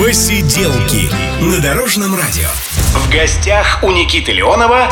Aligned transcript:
Посиделки 0.00 1.10
на 1.44 1.60
Дорожном 1.60 2.14
радио. 2.14 2.48
В 2.94 3.10
гостях 3.12 3.80
у 3.82 3.90
Никиты 3.90 4.32
Леонова 4.32 4.90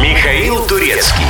Михаил 0.00 0.64
Турецкий. 0.64 1.26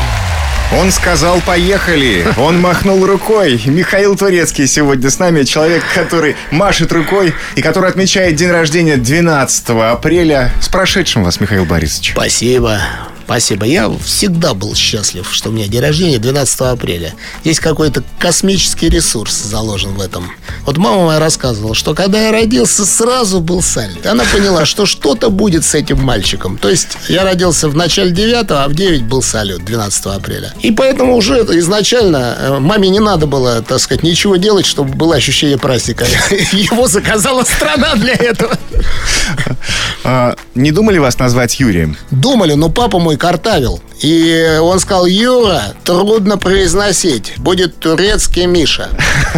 Он 0.78 0.92
сказал 0.92 1.40
«поехали». 1.40 2.26
Он 2.36 2.60
махнул 2.60 3.06
рукой. 3.06 3.62
Михаил 3.64 4.14
Турецкий 4.14 4.66
сегодня 4.66 5.08
с 5.08 5.18
нами. 5.18 5.44
Человек, 5.44 5.82
который 5.94 6.36
машет 6.50 6.92
рукой 6.92 7.32
и 7.54 7.62
который 7.62 7.88
отмечает 7.88 8.34
день 8.36 8.50
рождения 8.50 8.98
12 8.98 9.70
апреля. 9.70 10.52
С 10.60 10.68
прошедшим 10.68 11.24
вас, 11.24 11.40
Михаил 11.40 11.64
Борисович. 11.64 12.10
Спасибо. 12.12 12.78
Спасибо. 13.32 13.64
Я 13.64 13.90
всегда 14.04 14.52
был 14.52 14.74
счастлив, 14.74 15.26
что 15.32 15.48
у 15.48 15.52
меня 15.52 15.66
день 15.66 15.80
рождения 15.80 16.18
12 16.18 16.60
апреля. 16.60 17.14
Есть 17.44 17.60
какой-то 17.60 18.04
космический 18.18 18.90
ресурс 18.90 19.32
заложен 19.32 19.94
в 19.94 20.02
этом. 20.02 20.30
Вот 20.66 20.76
мама 20.76 21.06
моя 21.06 21.18
рассказывала, 21.18 21.74
что 21.74 21.94
когда 21.94 22.26
я 22.26 22.30
родился, 22.30 22.84
сразу 22.84 23.40
был 23.40 23.62
салют. 23.62 24.04
Она 24.04 24.24
поняла, 24.30 24.66
что 24.66 24.84
что-то 24.84 25.30
будет 25.30 25.64
с 25.64 25.74
этим 25.74 25.98
мальчиком. 26.02 26.58
То 26.58 26.68
есть 26.68 26.88
я 27.08 27.24
родился 27.24 27.70
в 27.70 27.74
начале 27.74 28.10
9 28.10 28.50
а 28.50 28.68
в 28.68 28.74
9 28.74 29.04
был 29.04 29.22
салют 29.22 29.64
12 29.64 30.06
апреля. 30.06 30.52
И 30.60 30.70
поэтому 30.70 31.16
уже 31.16 31.36
изначально 31.36 32.36
э, 32.38 32.58
маме 32.58 32.90
не 32.90 33.00
надо 33.00 33.26
было, 33.26 33.62
так 33.62 33.80
сказать, 33.80 34.02
ничего 34.02 34.36
делать, 34.36 34.66
чтобы 34.66 34.92
было 34.94 35.14
ощущение 35.14 35.56
праздника. 35.56 36.04
Его 36.52 36.86
заказала 36.86 37.44
страна 37.44 37.94
для 37.94 38.12
этого. 38.12 38.58
А, 40.04 40.36
не 40.54 40.70
думали 40.70 40.98
вас 40.98 41.18
назвать 41.18 41.58
Юрием? 41.60 41.96
Думали, 42.10 42.54
но 42.54 42.68
папа 42.68 42.98
мой 42.98 43.16
картавил. 43.22 43.80
И 44.00 44.58
он 44.60 44.80
сказал, 44.80 45.06
Юра, 45.06 45.74
трудно 45.84 46.36
произносить. 46.36 47.34
Будет 47.38 47.78
турецкий 47.78 48.46
Миша. 48.46 48.88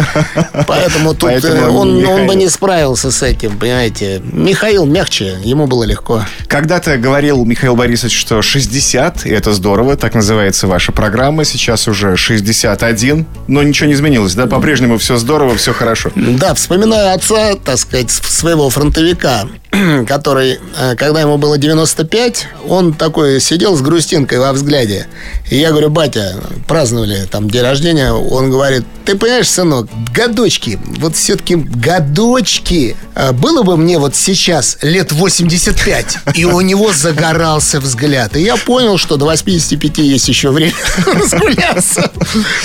Поэтому 0.67 1.11
тут 1.11 1.29
Поэтому 1.29 1.61
э, 1.61 1.69
он, 1.69 2.03
он 2.03 2.25
бы 2.25 2.33
не 2.33 2.49
справился 2.49 3.11
с 3.11 3.21
этим, 3.21 3.59
понимаете. 3.59 4.23
Михаил 4.23 4.87
мягче, 4.87 5.37
ему 5.43 5.67
было 5.67 5.83
легко. 5.83 6.23
Когда-то 6.47 6.97
говорил 6.97 7.45
Михаил 7.45 7.75
Борисович, 7.75 8.19
что 8.19 8.41
60, 8.41 9.27
и 9.27 9.29
это 9.29 9.53
здорово, 9.53 9.97
так 9.97 10.15
называется 10.15 10.65
ваша 10.65 10.91
программа. 10.91 11.45
Сейчас 11.45 11.87
уже 11.87 12.17
61, 12.17 13.27
но 13.47 13.61
ничего 13.61 13.87
не 13.87 13.93
изменилось, 13.93 14.33
да? 14.33 14.47
По-прежнему 14.47 14.97
все 14.97 15.17
здорово, 15.17 15.57
все 15.57 15.73
хорошо. 15.73 16.11
Да, 16.15 16.55
вспоминаю 16.55 17.13
отца, 17.13 17.53
так 17.63 17.77
сказать, 17.77 18.09
своего 18.09 18.71
фронтовика, 18.71 19.47
который, 20.07 20.59
э, 20.79 20.95
когда 20.95 21.21
ему 21.21 21.37
было 21.37 21.59
95, 21.59 22.47
он 22.67 22.93
такой 22.93 23.39
сидел 23.39 23.74
с 23.75 23.81
грустинкой 23.81 24.39
во 24.39 24.53
взгляде. 24.53 25.07
И 25.49 25.57
я 25.57 25.71
говорю, 25.71 25.89
батя, 25.89 26.35
праздновали 26.67 27.27
там 27.29 27.49
день 27.49 27.61
рождения. 27.61 28.11
Он 28.11 28.49
говорит, 28.49 28.83
ты 29.05 29.15
понимаешь, 29.15 29.47
сынок, 29.47 29.87
годочки, 30.13 30.79
вот 30.99 31.15
все-таки 31.15 31.55
годочки. 31.55 32.95
А 33.13 33.31
было 33.31 33.63
бы 33.63 33.77
мне 33.77 33.99
вот 33.99 34.15
сейчас 34.15 34.77
лет 34.81 35.11
85, 35.11 36.17
и 36.33 36.45
у 36.45 36.61
него 36.61 36.91
загорался 36.91 37.79
взгляд. 37.79 38.35
И 38.35 38.41
я 38.41 38.57
понял, 38.57 38.97
что 38.97 39.17
до 39.17 39.25
85 39.25 39.99
есть 39.99 40.27
еще 40.27 40.49
время 40.49 40.73
разгуляться. 41.05 42.11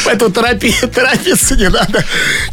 Поэтому 0.04 0.32
торопиться 0.32 1.56
не 1.56 1.68
надо 1.68 2.04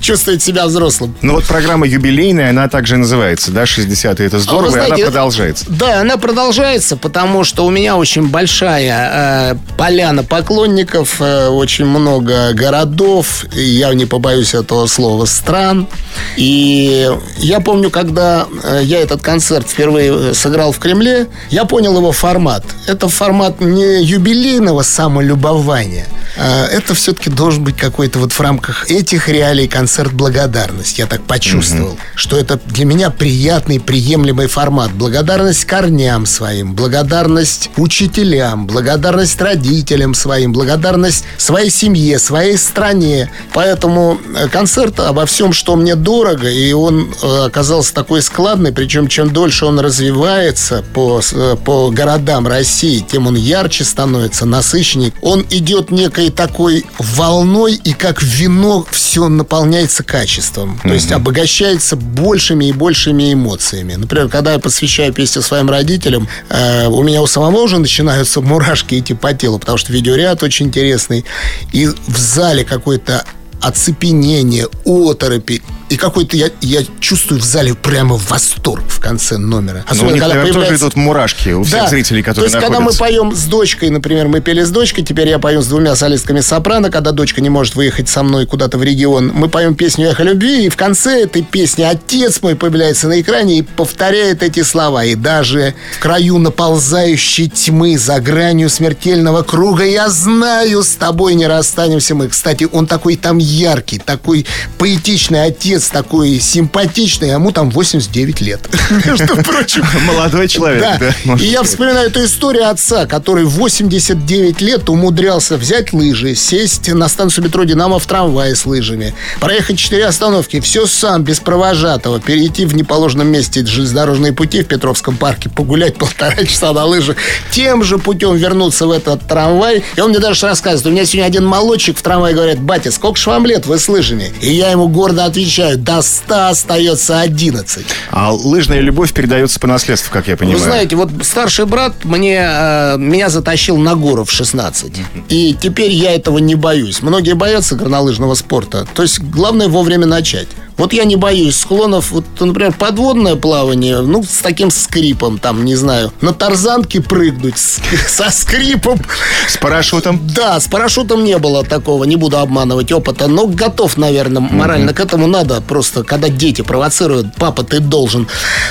чувствовать 0.01 0.43
себя 0.43 0.65
взрослым. 0.67 1.15
Ну 1.21 1.35
вот 1.35 1.45
программа 1.45 1.87
юбилейная, 1.87 2.49
она 2.49 2.67
также 2.67 2.97
называется, 2.97 3.51
да, 3.51 3.65
60 3.65 4.19
это 4.19 4.39
здорово, 4.39 4.67
а 4.67 4.71
знаете, 4.71 4.95
и 4.95 5.01
она 5.01 5.05
продолжается. 5.11 5.65
Да, 5.69 6.01
она 6.01 6.17
продолжается, 6.17 6.97
потому 6.97 7.43
что 7.43 7.65
у 7.65 7.69
меня 7.69 7.95
очень 7.95 8.29
большая 8.37 9.51
э, 9.51 9.55
поляна 9.77 10.23
поклонников, 10.23 11.19
э, 11.21 11.47
очень 11.47 11.85
много 11.85 12.53
городов, 12.53 13.45
я 13.55 13.91
не 13.95 14.05
побоюсь 14.05 14.53
этого 14.53 14.85
слова, 14.85 15.25
стран. 15.25 15.87
И 16.35 17.09
я 17.39 17.59
помню, 17.61 17.89
когда 17.89 18.45
э, 18.63 18.81
я 18.83 18.99
этот 18.99 19.23
концерт 19.23 19.67
впервые 19.67 20.35
сыграл 20.35 20.71
в 20.71 20.77
Кремле, 20.77 21.25
я 21.49 21.65
понял 21.65 21.97
его 21.97 22.11
формат. 22.11 22.63
Это 22.85 23.09
формат 23.09 23.59
не 23.59 24.03
юбилейного 24.03 24.83
самолюбования, 24.83 26.05
это 26.37 26.93
все-таки 26.93 27.29
должен 27.29 27.63
быть 27.63 27.77
какой-то 27.77 28.19
вот 28.19 28.31
в 28.31 28.39
рамках 28.39 28.89
этих 28.89 29.27
реалий 29.29 29.67
концерт 29.67 30.13
благодарность. 30.13 30.99
Я 30.99 31.07
так 31.07 31.23
почувствовал, 31.23 31.93
угу. 31.93 31.99
что 32.15 32.37
это 32.37 32.59
для 32.65 32.85
меня 32.85 33.09
приятный, 33.09 33.79
приемлемый 33.79 34.47
формат. 34.47 34.91
Благодарность 34.91 35.65
корням 35.65 36.25
своим, 36.25 36.73
благодарность 36.73 37.69
учителям, 37.77 38.67
благодарность 38.67 39.39
родителям 39.41 40.13
своим, 40.13 40.53
благодарность 40.53 41.23
своей 41.37 41.69
семье, 41.69 42.19
своей 42.19 42.57
стране. 42.57 43.31
Поэтому 43.53 44.19
э, 44.35 44.47
концерт 44.49 44.99
обо 44.99 45.25
всем, 45.25 45.53
что 45.53 45.75
мне 45.75 45.95
дорого, 45.95 46.49
и 46.49 46.71
он 46.73 47.13
э, 47.21 47.45
оказался 47.45 47.93
такой 47.93 48.21
складный, 48.21 48.71
причем 48.71 49.07
чем 49.07 49.31
дольше 49.31 49.65
он 49.65 49.79
развивается 49.79 50.83
по, 50.93 51.21
э, 51.31 51.55
по 51.63 51.89
городам 51.89 52.47
России, 52.47 53.05
тем 53.09 53.27
он 53.27 53.35
ярче 53.35 53.83
становится, 53.83 54.45
насыщеннее. 54.45 55.13
Он 55.21 55.45
идет 55.49 55.91
некой 55.91 56.26
такой 56.29 56.85
волной, 56.99 57.75
и 57.75 57.93
как 57.93 58.21
вино 58.21 58.85
все 58.91 59.27
наполняется 59.27 60.03
качеством. 60.03 60.79
То 60.83 60.93
есть 60.93 61.11
обогащается 61.11 61.95
большими 61.95 62.65
и 62.65 62.73
большими 62.73 63.33
эмоциями. 63.33 63.95
Например, 63.95 64.29
когда 64.29 64.53
я 64.53 64.59
посвящаю 64.59 65.13
песню 65.13 65.41
своим 65.41 65.69
родителям, 65.69 66.27
э, 66.49 66.87
у 66.87 67.03
меня 67.03 67.21
у 67.21 67.27
самого 67.27 67.61
уже 67.61 67.77
начинаются 67.79 68.41
мурашки 68.41 68.99
идти 68.99 69.13
по 69.13 69.33
телу, 69.33 69.59
потому 69.59 69.77
что 69.77 69.93
видеоряд 69.93 70.43
очень 70.43 70.67
интересный. 70.67 71.25
И 71.71 71.87
в 71.87 72.17
зале 72.17 72.63
какой-то 72.63 73.25
оцепенение, 73.61 74.67
оторопи, 74.85 75.61
и 75.89 75.97
какой-то 75.97 76.35
я, 76.35 76.49
я 76.61 76.81
чувствую 76.99 77.39
в 77.39 77.45
зале 77.45 77.73
прямо 77.73 78.17
восторг 78.17 78.83
в 78.87 78.99
конце 78.99 79.37
номера. 79.37 79.85
Ну, 79.87 79.91
Особенно, 79.91 80.19
когда 80.19 80.35
появляется... 80.35 80.59
тоже 80.59 80.75
идут 80.75 80.95
мурашки 80.95 81.49
у 81.49 81.63
всех 81.63 81.83
да. 81.83 81.87
зрителей, 81.87 82.23
которые 82.23 82.41
То 82.41 82.43
есть, 82.45 82.55
находятся. 82.55 82.99
когда 82.99 83.15
мы 83.15 83.25
поем 83.25 83.35
с 83.35 83.45
дочкой, 83.45 83.89
например, 83.89 84.27
мы 84.27 84.41
пели 84.41 84.63
с 84.63 84.69
дочкой, 84.69 85.03
теперь 85.03 85.29
я 85.29 85.39
пою 85.39 85.61
с 85.61 85.67
двумя 85.67 85.95
солистками 85.95 86.41
сопрано, 86.41 86.89
когда 86.91 87.11
дочка 87.11 87.41
не 87.41 87.49
может 87.49 87.75
выехать 87.75 88.09
со 88.09 88.23
мной 88.23 88.45
куда-то 88.45 88.77
в 88.77 88.83
регион, 88.83 89.31
мы 89.33 89.47
поем 89.49 89.75
песню 89.75 90.09
«Эхо 90.09 90.23
любви», 90.23 90.65
и 90.65 90.69
в 90.69 90.75
конце 90.75 91.23
этой 91.23 91.43
песни 91.43 91.83
отец 91.83 92.41
мой 92.41 92.55
появляется 92.55 93.07
на 93.07 93.21
экране 93.21 93.59
и 93.59 93.61
повторяет 93.61 94.43
эти 94.43 94.63
слова. 94.63 95.05
И 95.05 95.15
даже 95.15 95.73
в 95.95 95.99
краю 95.99 96.37
наползающей 96.37 97.49
тьмы 97.49 97.97
за 97.97 98.19
гранью 98.19 98.69
смертельного 98.69 99.43
круга 99.43 99.85
я 99.85 100.09
знаю, 100.09 100.83
с 100.83 100.91
тобой 100.91 101.35
не 101.35 101.47
расстанемся 101.47 102.15
мы. 102.15 102.27
Кстати, 102.27 102.67
он 102.71 102.87
такой 102.87 103.15
там 103.15 103.37
яркий, 103.37 103.99
такой 103.99 104.45
поэтичный 104.77 105.45
отец, 105.45 105.76
отец 105.77 105.89
такой 105.89 106.39
симпатичный, 106.39 107.29
а 107.29 107.33
ему 107.33 107.51
там 107.51 107.69
89 107.69 108.41
лет. 108.41 108.61
Между 109.05 109.35
прочим. 109.37 109.85
Молодой 110.05 110.47
человек, 110.47 110.81
да. 111.25 111.35
И 111.35 111.45
я 111.45 111.63
вспоминаю 111.63 112.07
эту 112.07 112.23
историю 112.25 112.69
отца, 112.69 113.05
который 113.05 113.45
89 113.45 114.61
лет 114.61 114.89
умудрялся 114.89 115.57
взять 115.57 115.93
лыжи, 115.93 116.35
сесть 116.35 116.91
на 116.91 117.07
станцию 117.07 117.45
метро 117.45 117.63
«Динамо» 117.63 117.99
в 117.99 118.05
трамвае 118.05 118.55
с 118.55 118.65
лыжами, 118.65 119.13
проехать 119.39 119.77
4 119.77 120.05
остановки, 120.05 120.59
все 120.59 120.85
сам, 120.87 121.23
без 121.23 121.39
провожатого, 121.39 122.19
перейти 122.19 122.65
в 122.65 122.75
неположенном 122.75 123.27
месте 123.27 123.65
железнодорожные 123.65 124.33
пути 124.33 124.63
в 124.63 124.67
Петровском 124.67 125.17
парке, 125.17 125.49
погулять 125.49 125.95
полтора 125.97 126.43
часа 126.45 126.73
на 126.73 126.85
лыжах, 126.85 127.17
тем 127.51 127.83
же 127.83 127.97
путем 127.97 128.35
вернуться 128.35 128.87
в 128.87 128.91
этот 128.91 129.27
трамвай. 129.27 129.83
И 129.95 130.01
он 130.01 130.09
мне 130.09 130.19
даже 130.19 130.47
рассказывает, 130.47 130.85
у 130.87 130.91
меня 130.91 131.05
сегодня 131.05 131.27
один 131.27 131.45
молодчик 131.45 131.97
в 131.97 132.01
трамвае 132.01 132.33
говорит, 132.33 132.59
батя, 132.59 132.91
сколько 132.91 133.19
ж 133.19 133.27
вам 133.27 133.45
лет, 133.45 133.65
вы 133.65 133.77
с 133.77 133.87
лыжами? 133.87 134.31
И 134.41 134.53
я 134.53 134.71
ему 134.71 134.87
гордо 134.87 135.25
отвечаю, 135.25 135.66
считаю, 135.67 135.77
до 135.77 136.01
100 136.01 136.47
остается 136.47 137.19
11. 137.19 137.85
А 138.11 138.33
лыжная 138.33 138.79
любовь 138.79 139.13
передается 139.13 139.59
по 139.59 139.67
наследству, 139.67 140.11
как 140.11 140.27
я 140.27 140.37
понимаю. 140.37 140.59
Вы 140.59 140.63
знаете, 140.63 140.95
вот 140.95 141.11
старший 141.21 141.65
брат 141.65 141.93
мне, 142.03 142.39
э, 142.39 142.97
меня 142.97 143.29
затащил 143.29 143.77
на 143.77 143.95
гору 143.95 144.23
в 144.23 144.31
16. 144.31 145.01
И 145.29 145.55
теперь 145.59 145.91
я 145.91 146.13
этого 146.15 146.37
не 146.37 146.55
боюсь. 146.55 147.01
Многие 147.01 147.33
боятся 147.33 147.75
горнолыжного 147.75 148.35
спорта. 148.35 148.87
То 148.93 149.03
есть 149.03 149.19
главное 149.19 149.67
вовремя 149.67 150.05
начать. 150.05 150.47
Вот 150.77 150.93
я 150.93 151.05
не 151.05 151.15
боюсь 151.15 151.57
склонов, 151.57 152.11
вот, 152.11 152.25
например, 152.39 152.73
подводное 152.73 153.35
плавание, 153.35 154.01
ну, 154.01 154.23
с 154.23 154.37
таким 154.43 154.69
скрипом, 154.69 155.39
там, 155.39 155.65
не 155.65 155.75
знаю, 155.75 156.13
на 156.21 156.33
тарзанке 156.33 157.01
прыгнуть 157.01 157.57
с, 157.57 157.79
со 158.07 158.29
скрипом. 158.29 159.01
С 159.47 159.57
парашютом? 159.57 160.21
Да, 160.27 160.59
с 160.59 160.67
парашютом 160.67 161.23
не 161.23 161.37
было 161.39 161.63
такого, 161.63 162.03
не 162.03 162.15
буду 162.15 162.37
обманывать 162.37 162.91
опыта, 162.91 163.27
но 163.27 163.47
готов, 163.47 163.97
наверное, 163.97 164.41
морально 164.41 164.91
mm-hmm. 164.91 164.93
к 164.93 164.99
этому 164.99 165.25
надо 165.25 165.61
просто, 165.61 166.03
когда 166.03 166.29
дети 166.29 166.61
провоцируют, 166.61 167.35
папа, 167.37 167.63
ты 167.63 167.79
должен. 167.79 168.27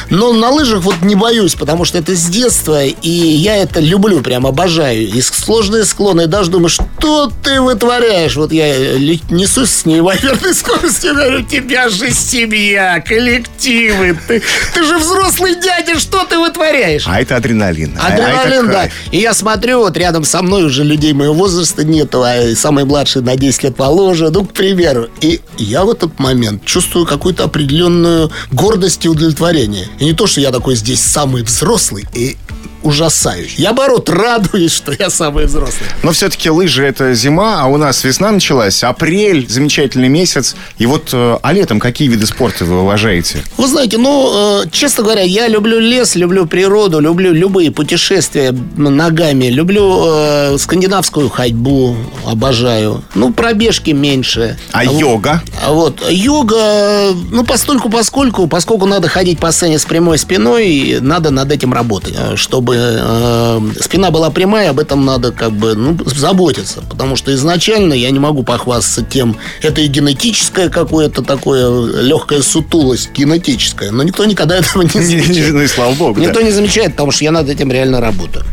Но 0.09 0.33
на 0.33 0.51
лыжах 0.51 0.83
вот 0.83 1.03
не 1.03 1.17
боюсь, 1.17 1.55
потому 1.55 1.85
что 1.85 1.99
это 1.99 2.15
с 2.15 2.27
детства, 2.27 2.85
и 2.85 3.11
я 3.11 3.57
это 3.57 3.81
люблю, 3.81 4.21
прям 4.21 4.47
обожаю. 4.47 5.09
И 5.09 5.21
сложные 5.21 5.85
склоны, 5.85 6.23
и 6.23 6.27
даже 6.27 6.53
думаю, 6.53 6.69
что 6.69 7.33
ты 7.43 7.61
вытворяешь? 7.61 8.37
Вот 8.37 8.53
я 8.53 8.97
несусь 9.31 9.71
с 9.71 9.87
неимоверной 9.87 10.55
скоростью, 10.55 11.15
говорю, 11.15 11.43
тебя 11.43 11.89
же 11.89 11.96
семья, 12.11 13.01
коллективы. 13.01 14.19
Ты, 14.27 14.43
ты 14.75 14.83
же 14.85 14.99
взрослый 14.99 15.55
дядя, 15.61 15.99
что 15.99 16.25
ты 16.25 16.39
вытворяешь? 16.39 17.05
А 17.07 17.21
это 17.21 17.37
адреналин. 17.37 17.99
Адреналин, 17.99 18.67
а, 18.67 18.71
а 18.71 18.73
да. 18.73 18.91
И 19.11 19.19
я 19.19 19.35
смотрю, 19.35 19.79
вот 19.79 19.97
рядом 19.97 20.25
со 20.25 20.43
мной 20.43 20.65
уже 20.65 20.85
людей 20.85 21.13
моего 21.13 21.35
возраста 21.35 21.85
нету, 21.85 22.23
а 22.23 22.55
самый 22.55 22.85
младший 22.85 23.23
на 23.23 23.37
10 23.37 23.65
лет 23.65 23.79
моложе, 23.79 24.31
ну, 24.31 24.45
к 24.45 24.53
примеру. 24.53 25.09
И 25.21 25.41
я 25.59 25.85
в 25.85 25.91
этот 25.91 26.19
момент 26.19 26.65
чувствую 26.65 27.07
какую-то 27.07 27.45
определенную 27.45 28.31
гордость 28.53 29.05
и 29.05 29.09
удовлетворение. 29.09 29.89
И 29.99 30.05
не 30.05 30.13
то, 30.13 30.27
что 30.27 30.41
я 30.41 30.53
такой 30.53 30.77
здесь 30.77 31.01
самый 31.01 31.43
взрослый, 31.43 32.07
и 32.13 32.37
ужасающий. 32.87 33.63
Я, 33.63 33.73
наоборот, 33.77 34.09
радуюсь, 34.09 34.73
что 34.73 34.93
я 34.99 35.11
самый 35.11 35.45
взрослый. 35.45 35.89
Но 36.03 36.13
все-таки 36.13 36.49
лыжи– 36.49 36.83
это 36.87 37.13
зима, 37.13 37.61
а 37.61 37.67
у 37.67 37.77
нас 37.77 38.05
весна 38.05 38.31
началась, 38.31 38.83
апрель– 38.83 39.47
замечательный 39.49 40.09
месяц. 40.09 40.57
И 40.79 40.87
вот, 40.87 41.11
э, 41.13 41.39
а 41.43 41.53
летом 41.53 41.79
какие 41.79 42.09
виды 42.09 42.27
спорта 42.27 42.65
вы 42.65 42.81
уважаете? 42.81 43.45
Вы 43.59 43.69
знаете, 43.69 43.99
ну, 43.99 44.63
э, 44.63 44.69
честно 44.71 45.05
говоря, 45.05 45.23
я 45.23 45.49
люблю 45.49 45.79
лес, 45.79 46.17
люблю 46.17 46.47
природу, 46.47 47.01
люблю 47.01 47.33
любые 47.33 47.71
путешествия 47.71 48.53
ногами, 48.77 49.47
люблю 49.47 50.05
э, 50.07 50.57
скандинавскую 50.59 51.29
ходьбу, 51.29 51.97
обожаю. 52.27 53.05
Ну, 53.15 53.33
пробежки 53.33 53.91
меньше. 53.91 54.59
А 54.73 54.85
вот, 54.85 55.01
йога? 55.01 55.43
Вот, 55.69 56.03
йога, 56.11 57.13
ну, 57.31 57.45
постольку, 57.45 57.91
поскольку, 57.91 58.47
поскольку 58.47 58.87
надо 58.87 59.09
ходить 59.09 59.39
по 59.39 59.53
сцене 59.53 59.79
с 59.79 59.85
прямой 59.85 60.17
спиной, 60.17 60.99
надо 61.01 61.31
над 61.31 61.53
этим 61.53 61.75
работать, 61.75 62.17
чтобы 62.37 62.76
э, 62.77 63.61
спина 63.81 64.11
была 64.11 64.31
прямая, 64.31 64.71
об 64.71 64.79
этом 64.79 65.05
надо 65.05 65.33
как 65.33 65.53
бы 65.53 65.75
ну, 65.75 65.99
заботиться. 66.07 66.83
Потому 66.89 67.17
что 67.17 67.35
изначально 67.35 67.95
я 67.95 68.11
не 68.11 68.19
могу 68.19 68.43
похвастаться 68.43 69.03
тем, 69.03 69.37
это 69.63 69.81
и 69.81 69.87
генетическое 69.87 70.69
какое-то 70.69 71.23
такое 71.23 72.03
легкая 72.03 72.43
сутулость, 72.43 73.11
генетическая. 73.13 73.91
Но 73.91 74.03
никто 74.03 74.25
никогда 74.25 74.57
этого 74.59 74.83
не 74.83 74.89
замечает. 74.89 75.55
Ну 75.55 75.63
и 75.63 75.67
слава 75.67 75.95
богу. 75.95 76.21
Никто 76.21 76.41
не 76.41 76.51
замечает, 76.51 76.93
потому 76.93 77.11
что 77.11 77.25
я 77.25 77.33
над 77.33 77.49
этим 77.49 77.71
реально 77.71 78.01
работаю. 78.01 78.45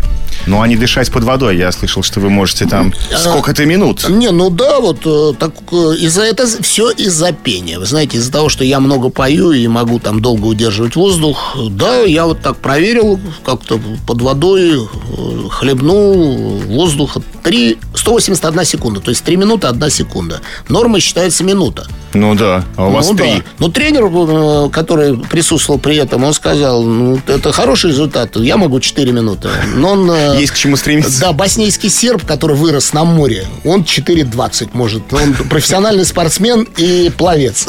Ну, 0.45 0.62
а 0.62 0.68
не 0.68 0.75
дышать 0.75 1.12
под 1.12 1.24
водой. 1.24 1.57
Я 1.57 1.71
слышал, 1.71 2.03
что 2.03 2.19
вы 2.19 2.30
можете 2.30 2.65
там 2.65 2.94
сколько-то 3.15 3.65
минут. 3.65 4.07
Не, 4.09 4.31
ну 4.31 4.50
да, 4.50 4.80
вот 4.80 5.01
э, 5.06 5.33
так 5.39 5.53
э, 5.71 5.75
из-за 6.00 6.24
этого 6.24 6.50
все 6.62 6.89
из-за 6.91 7.31
пения. 7.31 7.80
Вы 7.80 7.85
знаете, 7.85 8.18
из-за 8.18 8.31
того, 8.31 8.50
что 8.50 8.63
я 8.63 8.80
много 8.80 9.09
пою 9.09 9.51
и 9.51 9.68
могу 9.68 10.00
там 10.00 10.21
долго 10.21 10.45
удерживать 10.45 10.95
воздух, 10.95 11.56
да, 11.69 12.01
я 12.01 12.25
вот 12.25 12.41
так 12.41 12.57
проверил, 12.57 13.19
как-то 13.45 13.80
под 14.06 14.21
водой 14.21 14.75
э, 14.75 15.50
хлебнул 15.50 16.59
воздуха 16.68 17.21
3, 17.44 17.77
181 17.95 18.65
секунда. 18.65 19.00
То 19.00 19.09
есть 19.09 19.24
3 19.24 19.36
минуты 19.38 19.68
1 19.68 19.89
секунда. 19.89 20.41
Норма 20.69 21.00
считается 21.00 21.44
минута. 21.44 21.88
Ну 22.13 22.36
да, 22.36 22.63
а 22.75 22.88
у 22.88 22.91
вас 22.91 23.09
ну, 23.09 23.15
3. 23.15 23.27
Да. 23.27 23.44
Но 23.59 23.69
тренер, 23.69 24.69
который 24.69 25.18
присутствовал 25.18 25.79
при 25.79 25.95
этом, 25.95 26.24
он 26.24 26.33
сказал, 26.33 26.83
ну, 26.83 27.19
это 27.27 27.51
хороший 27.51 27.89
результат, 27.89 28.36
я 28.36 28.57
могу 28.57 28.79
4 28.79 29.12
минуты. 29.12 29.50
Но 29.75 29.91
он 29.91 30.09
есть 30.38 30.52
к 30.52 30.56
чему 30.56 30.75
стремиться. 30.75 31.20
Да, 31.20 31.34
боснийский 31.34 31.90
серб, 31.90 32.25
который 32.25 32.56
вырос 32.56 32.94
на 32.94 33.04
море, 33.04 33.48
он 33.64 33.81
4.20 33.81 34.70
может. 34.74 35.14
Он 35.14 35.34
профессиональный 35.34 36.06
спортсмен 36.06 36.68
и 36.78 37.12
пловец. 37.16 37.68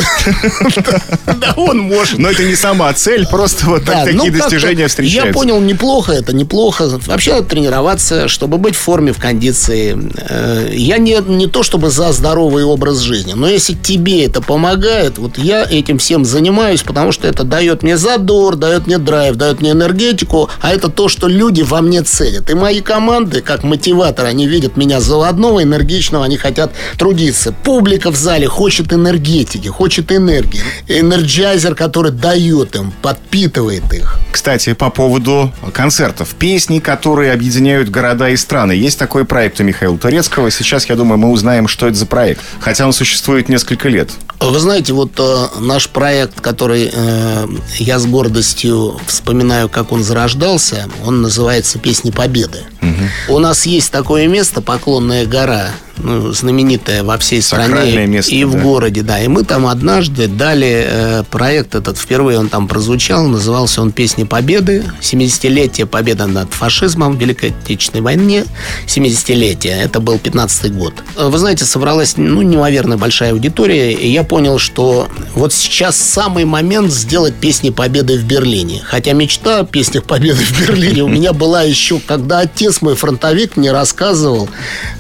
Да, 1.27 1.55
он 1.57 1.79
может. 1.79 2.19
Но 2.19 2.31
это 2.31 2.45
не 2.45 2.55
сама 2.55 2.93
цель, 2.93 3.27
просто 3.27 3.67
вот 3.67 3.85
такие 3.85 4.15
ну, 4.15 4.31
достижения 4.31 4.89
встречаются. 4.89 5.29
Я 5.29 5.33
понял, 5.33 5.61
неплохо 5.61 6.13
это, 6.13 6.35
неплохо. 6.35 6.89
Вообще 7.07 7.33
надо 7.35 7.47
тренироваться, 7.47 8.29
чтобы 8.29 8.59
быть 8.59 8.77
в 8.77 8.79
форме, 8.79 9.13
в 9.13 9.19
кондиции. 9.19 9.99
Э, 10.29 10.69
я 10.73 10.99
не, 10.99 11.19
не 11.27 11.47
то 11.47 11.63
чтобы 11.63 11.91
за 11.91 12.13
здоровый 12.13 12.65
образ 12.65 12.99
жизни, 12.99 13.33
но 13.35 13.49
если 13.49 13.75
тебе 13.75 14.25
это 14.25 14.41
помогает, 14.41 15.19
вот 15.19 15.39
я 15.39 15.65
этим 15.65 15.99
всем 15.99 16.25
занимаюсь, 16.25 16.83
потому 16.83 17.13
что 17.13 17.27
это 17.27 17.45
дает 17.45 17.83
мне 17.83 17.97
задор, 17.97 18.57
дает 18.57 18.87
мне 18.87 18.99
драйв, 18.99 19.37
дает 19.37 19.61
мне 19.61 19.73
энергетику, 19.73 20.49
а 20.61 20.73
это 20.73 20.89
то, 20.89 21.09
что 21.09 21.29
люди 21.29 21.63
во 21.63 21.81
мне 21.81 22.03
ценят. 22.03 22.44
И 22.47 22.55
мои 22.55 22.81
команды, 22.81 23.41
как 23.41 23.63
мотиватор, 23.63 24.27
они 24.27 24.47
видят 24.47 24.77
меня 24.77 25.01
заводного, 25.01 25.63
энергичного, 25.63 26.25
они 26.25 26.37
хотят 26.37 26.73
трудиться. 26.99 27.53
Публика 27.53 28.11
в 28.11 28.17
зале 28.17 28.47
хочет 28.49 28.93
энергетики, 28.93 29.69
хочет 29.69 30.13
энергии. 30.13 30.61
Энерджайзер, 30.89 31.75
который 31.75 32.13
дает 32.13 32.77
им, 32.77 32.93
подпитывает 33.03 33.93
их. 33.93 34.19
Кстати, 34.31 34.75
по 34.75 34.91
поводу 34.91 35.53
концертов. 35.73 36.35
Песни, 36.39 36.81
которые 36.81 37.33
объединяют 37.33 37.89
города 37.89 38.29
и 38.29 38.37
страны. 38.37 38.73
Есть 38.73 38.99
такой 38.99 39.25
проект 39.25 39.61
у 39.61 39.65
Михаила 39.65 39.97
Турецкого. 39.97 40.51
Сейчас, 40.51 40.87
я 40.89 40.97
думаю, 40.97 41.19
мы 41.19 41.31
узнаем, 41.31 41.67
что 41.67 41.87
это 41.87 41.97
за 41.97 42.07
проект. 42.07 42.43
Хотя 42.61 42.87
он 42.87 42.93
существует 42.93 43.49
несколько 43.49 43.89
лет. 43.89 44.11
Вы 44.51 44.59
знаете, 44.59 44.93
вот 44.93 45.13
э, 45.19 45.47
наш 45.61 45.89
проект, 45.89 46.41
который 46.41 46.91
э, 46.93 47.47
я 47.79 47.99
с 47.99 48.07
гордостью 48.07 49.01
вспоминаю, 49.07 49.69
как 49.69 49.93
он 49.93 50.03
зарождался, 50.03 50.89
он 51.05 51.23
называется 51.23 51.79
«Песни 51.79 52.11
Победы». 52.11 52.63
Угу. 52.83 53.37
У 53.37 53.39
нас 53.39 53.67
есть 53.67 53.91
такое 53.91 54.29
место, 54.29 54.61
Поклонная 54.61 55.27
гора, 55.27 55.71
ну, 55.97 56.33
знаменитая 56.33 57.03
во 57.03 57.19
всей 57.19 57.43
стране 57.43 58.07
место, 58.07 58.35
и 58.35 58.45
да. 58.45 58.51
в 58.51 58.63
городе, 58.63 59.03
да. 59.03 59.21
И 59.21 59.29
мы 59.29 59.45
там 59.45 59.67
однажды 59.67 60.29
дали 60.29 60.87
э, 60.87 61.25
проект 61.31 61.75
этот, 61.75 61.99
впервые 61.99 62.39
он 62.39 62.49
там 62.49 62.69
прозвучал, 62.69 63.27
назывался 63.27 63.83
он 63.83 63.93
«Песни 63.93 64.25
Победы», 64.25 64.85
70-летие 65.01 65.87
победы 65.87 66.27
над 66.27 66.53
фашизмом 66.53 67.17
в 67.17 67.21
Великой 67.21 67.51
Отечественной 67.51 68.03
войне, 68.03 68.45
70-летие, 68.87 69.83
это 69.83 70.01
был 70.01 70.17
15-й 70.17 70.71
год. 70.71 70.95
Вы 71.17 71.39
знаете, 71.39 71.65
собралась, 71.65 72.17
ну, 72.17 72.43
неимоверно 72.43 72.97
большая 72.97 73.33
аудитория, 73.33 73.93
и 73.93 74.11
я 74.11 74.25
понял, 74.25 74.59
что 74.59 75.09
вот 75.35 75.53
сейчас 75.53 75.97
самый 75.97 76.45
момент 76.45 76.93
сделать 76.93 77.35
«Песни 77.35 77.71
Победы» 77.71 78.19
в 78.19 78.25
Берлине. 78.25 78.83
Хотя 78.85 79.13
мечта 79.13 79.61
о 79.61 79.65
«Песнях 79.65 80.05
Победы» 80.05 80.43
в 80.43 80.61
Берлине 80.61 81.03
у 81.03 81.09
меня 81.09 81.33
была 81.33 81.63
еще, 81.63 82.01
когда 82.01 82.41
отец 82.41 82.83
мой 82.83 82.95
фронтовик 82.95 83.57
мне 83.57 83.73
рассказывал 83.73 84.49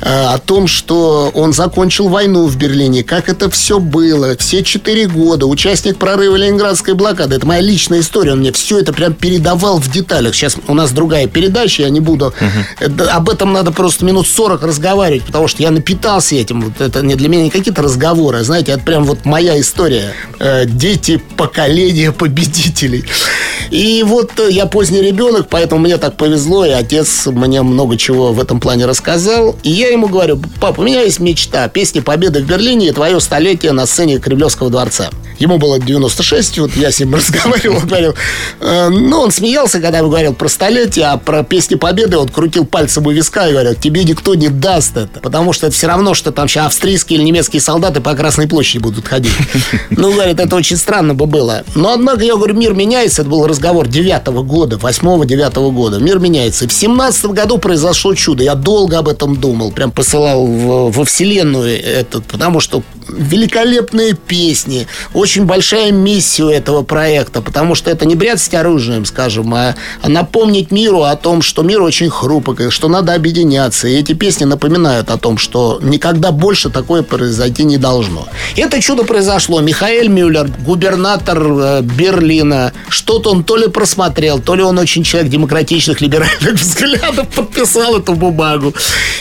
э, 0.00 0.26
о 0.26 0.38
том, 0.38 0.67
что 0.69 0.83
что 0.84 1.31
он 1.32 1.54
закончил 1.54 2.08
войну 2.08 2.46
в 2.46 2.56
Берлине, 2.56 3.02
как 3.02 3.31
это 3.31 3.48
все 3.48 3.81
было, 3.81 4.36
все 4.36 4.62
четыре 4.62 5.06
года, 5.06 5.46
участник 5.46 5.96
прорыва 5.96 6.36
Ленинградской 6.36 6.92
блокады. 6.92 7.36
Это 7.36 7.46
моя 7.46 7.62
личная 7.62 8.00
история, 8.00 8.32
он 8.32 8.40
мне 8.40 8.52
все 8.52 8.81
это 8.81 8.92
прям 8.92 9.14
передавал 9.14 9.78
в 9.78 9.90
деталях. 9.90 10.34
Сейчас 10.34 10.58
у 10.69 10.75
нас 10.75 10.92
другая 10.92 11.26
передача, 11.26 11.84
я 11.84 11.88
не 11.88 12.00
буду... 12.00 12.34
Uh-huh. 12.38 13.08
Об 13.08 13.31
этом 13.31 13.54
надо 13.54 13.72
просто 13.72 14.04
минут 14.04 14.26
40 14.26 14.62
разговаривать, 14.62 15.25
потому 15.25 15.48
что 15.48 15.62
я 15.62 15.70
напитался 15.70 16.34
этим. 16.34 16.60
Вот 16.60 16.78
это 16.78 17.00
не 17.00 17.14
для 17.14 17.31
меня 17.31 17.44
не 17.44 17.50
какие-то 17.50 17.81
разговоры, 17.81 18.40
а, 18.40 18.44
знаете, 18.44 18.72
это 18.72 18.82
прям 18.82 19.04
вот 19.04 19.25
моя 19.25 19.58
история. 19.58 20.12
Э, 20.38 20.66
дети 20.66 21.22
поколения 21.38 22.12
победителей. 22.12 23.06
И 23.70 24.02
вот 24.06 24.38
э, 24.38 24.50
я 24.50 24.66
поздний 24.66 25.00
ребенок, 25.00 25.46
поэтому 25.48 25.81
мне 25.81 25.96
так 25.96 26.19
повезло, 26.19 26.66
и 26.66 26.70
отец 26.70 27.26
мне 27.26 27.62
много 27.62 27.96
чего 27.96 28.34
в 28.34 28.40
этом 28.40 28.60
плане 28.60 28.84
рассказал. 28.84 29.56
И 29.62 29.70
я 29.70 29.88
ему 29.88 30.08
говорю, 30.08 30.40
пап, 30.60 30.74
Пап, 30.75 30.81
у 30.81 30.82
меня 30.82 31.03
есть 31.03 31.21
мечта. 31.21 31.69
Песни 31.69 32.00
Победы 32.00 32.43
в 32.43 32.47
Берлине 32.47 32.88
и 32.88 32.93
твое 32.93 33.21
столетие 33.21 33.71
на 33.71 33.87
сцене 33.87 34.19
Кремлевского 34.19 34.71
дворца. 34.71 35.11
Ему 35.38 35.59
было 35.59 35.79
96, 35.79 36.59
вот 36.59 36.76
я 36.76 36.91
с 36.91 37.00
ним 37.00 37.15
разговаривал, 37.15 37.81
говорил. 37.81 38.15
Э, 38.60 38.89
ну, 38.89 39.20
он 39.20 39.31
смеялся, 39.31 39.81
когда 39.81 39.98
я 39.98 40.05
говорил 40.05 40.32
про 40.34 40.48
столетие, 40.48 41.06
а 41.06 41.17
про 41.17 41.43
песни 41.43 41.75
Победы 41.75 42.17
он 42.17 42.29
крутил 42.29 42.65
пальцем 42.65 43.06
у 43.06 43.10
виска 43.10 43.48
и 43.48 43.53
говорил, 43.53 43.75
тебе 43.75 44.05
никто 44.05 44.34
не 44.34 44.48
даст 44.48 44.96
это. 44.96 45.20
Потому 45.20 45.53
что 45.53 45.67
это 45.67 45.77
все 45.77 45.87
равно, 45.87 46.15
что 46.15 46.32
там 46.32 46.48
сейчас 46.48 46.67
австрийские 46.67 47.19
или 47.19 47.27
немецкие 47.27 47.60
солдаты 47.60 48.01
по 48.01 48.15
Красной 48.15 48.48
площади 48.48 48.82
будут 48.82 49.06
ходить. 49.06 49.32
Ну, 49.91 50.13
говорит, 50.13 50.41
это 50.41 50.56
очень 50.56 50.77
странно 50.77 51.15
бы 51.15 51.27
было. 51.27 51.63
Но, 51.75 51.93
однако, 51.93 52.25
я 52.25 52.34
говорю, 52.34 52.55
мир 52.55 52.75
меняется. 52.75 53.22
Это 53.22 53.31
был 53.31 53.46
разговор 53.46 53.87
девятого 53.87 54.43
года, 54.43 54.77
восьмого 54.77 55.25
девятого 55.25 55.70
года. 55.70 55.98
Мир 55.98 56.19
меняется. 56.19 56.67
В 56.69 56.72
семнадцатом 56.72 57.32
году 57.32 57.58
произошло 57.58 58.15
чудо. 58.15 58.43
Я 58.43 58.55
долго 58.55 58.98
об 58.98 59.08
этом 59.08 59.37
думал. 59.37 59.72
Прям 59.72 59.93
посылал 59.93 60.44
во 60.65 61.05
Вселенную 61.05 61.83
этот, 61.83 62.25
потому 62.27 62.61
что 62.61 62.83
великолепные 63.09 64.15
песни, 64.15 64.87
очень 65.13 65.44
большая 65.44 65.93
миссия 65.93 66.44
у 66.44 66.49
этого 66.49 66.83
проекта, 66.83 67.43
потому 67.43 67.75
что 67.75 67.91
это 67.91 68.06
не 68.06 68.15
бряцать 68.15 68.55
оружием, 68.55 69.05
скажем, 69.05 69.53
а, 69.55 69.75
а 70.03 70.09
напомнить 70.09 70.71
миру 70.71 71.03
о 71.03 71.17
том, 71.17 71.43
что 71.43 71.63
мир 71.63 71.83
очень 71.83 72.11
хрупок, 72.11 72.61
и 72.61 72.71
что 72.71 72.89
надо 72.89 73.15
объединяться. 73.15 73.89
И 73.89 73.94
эти 73.94 74.13
песни 74.13 74.44
напоминают 74.44 75.11
о 75.11 75.19
том, 75.19 75.39
что 75.39 75.79
никогда 75.83 76.33
больше 76.33 76.71
такое 76.71 77.03
произойти 77.03 77.65
не 77.65 77.77
должно. 77.77 78.27
Это 78.56 78.81
чудо 78.81 79.05
произошло. 79.05 79.61
Михаил 79.61 80.11
Мюллер, 80.11 80.51
губернатор 80.65 81.39
э, 81.43 81.81
Берлина, 81.83 82.73
что-то 82.89 83.31
он 83.31 83.44
то 83.44 83.56
ли 83.56 83.69
просмотрел, 83.69 84.41
то 84.41 84.55
ли 84.55 84.63
он 84.63 84.79
очень 84.79 85.03
человек 85.05 85.31
демократичных, 85.31 86.01
либеральных 86.01 86.55
взглядов, 86.61 87.29
подписал 87.29 87.99
эту 87.99 88.15
бумагу. 88.15 88.75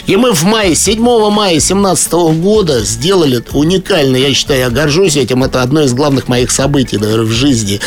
И 0.07 0.15
мы 0.15 0.33
в 0.33 0.43
мае, 0.43 0.75
7 0.75 1.01
мая 1.33 1.59
17 1.59 2.13
года 2.39 2.81
сделали 2.81 3.43
уникально, 3.53 4.17
я 4.17 4.33
считаю, 4.33 4.59
я 4.59 4.69
горжусь 4.69 5.17
этим, 5.17 5.43
это 5.43 5.63
одно 5.63 5.81
из 5.81 5.93
главных 5.93 6.27
моих 6.27 6.51
событий, 6.51 6.97
наверное, 6.97 7.25
в 7.25 7.31
жизни 7.31 7.79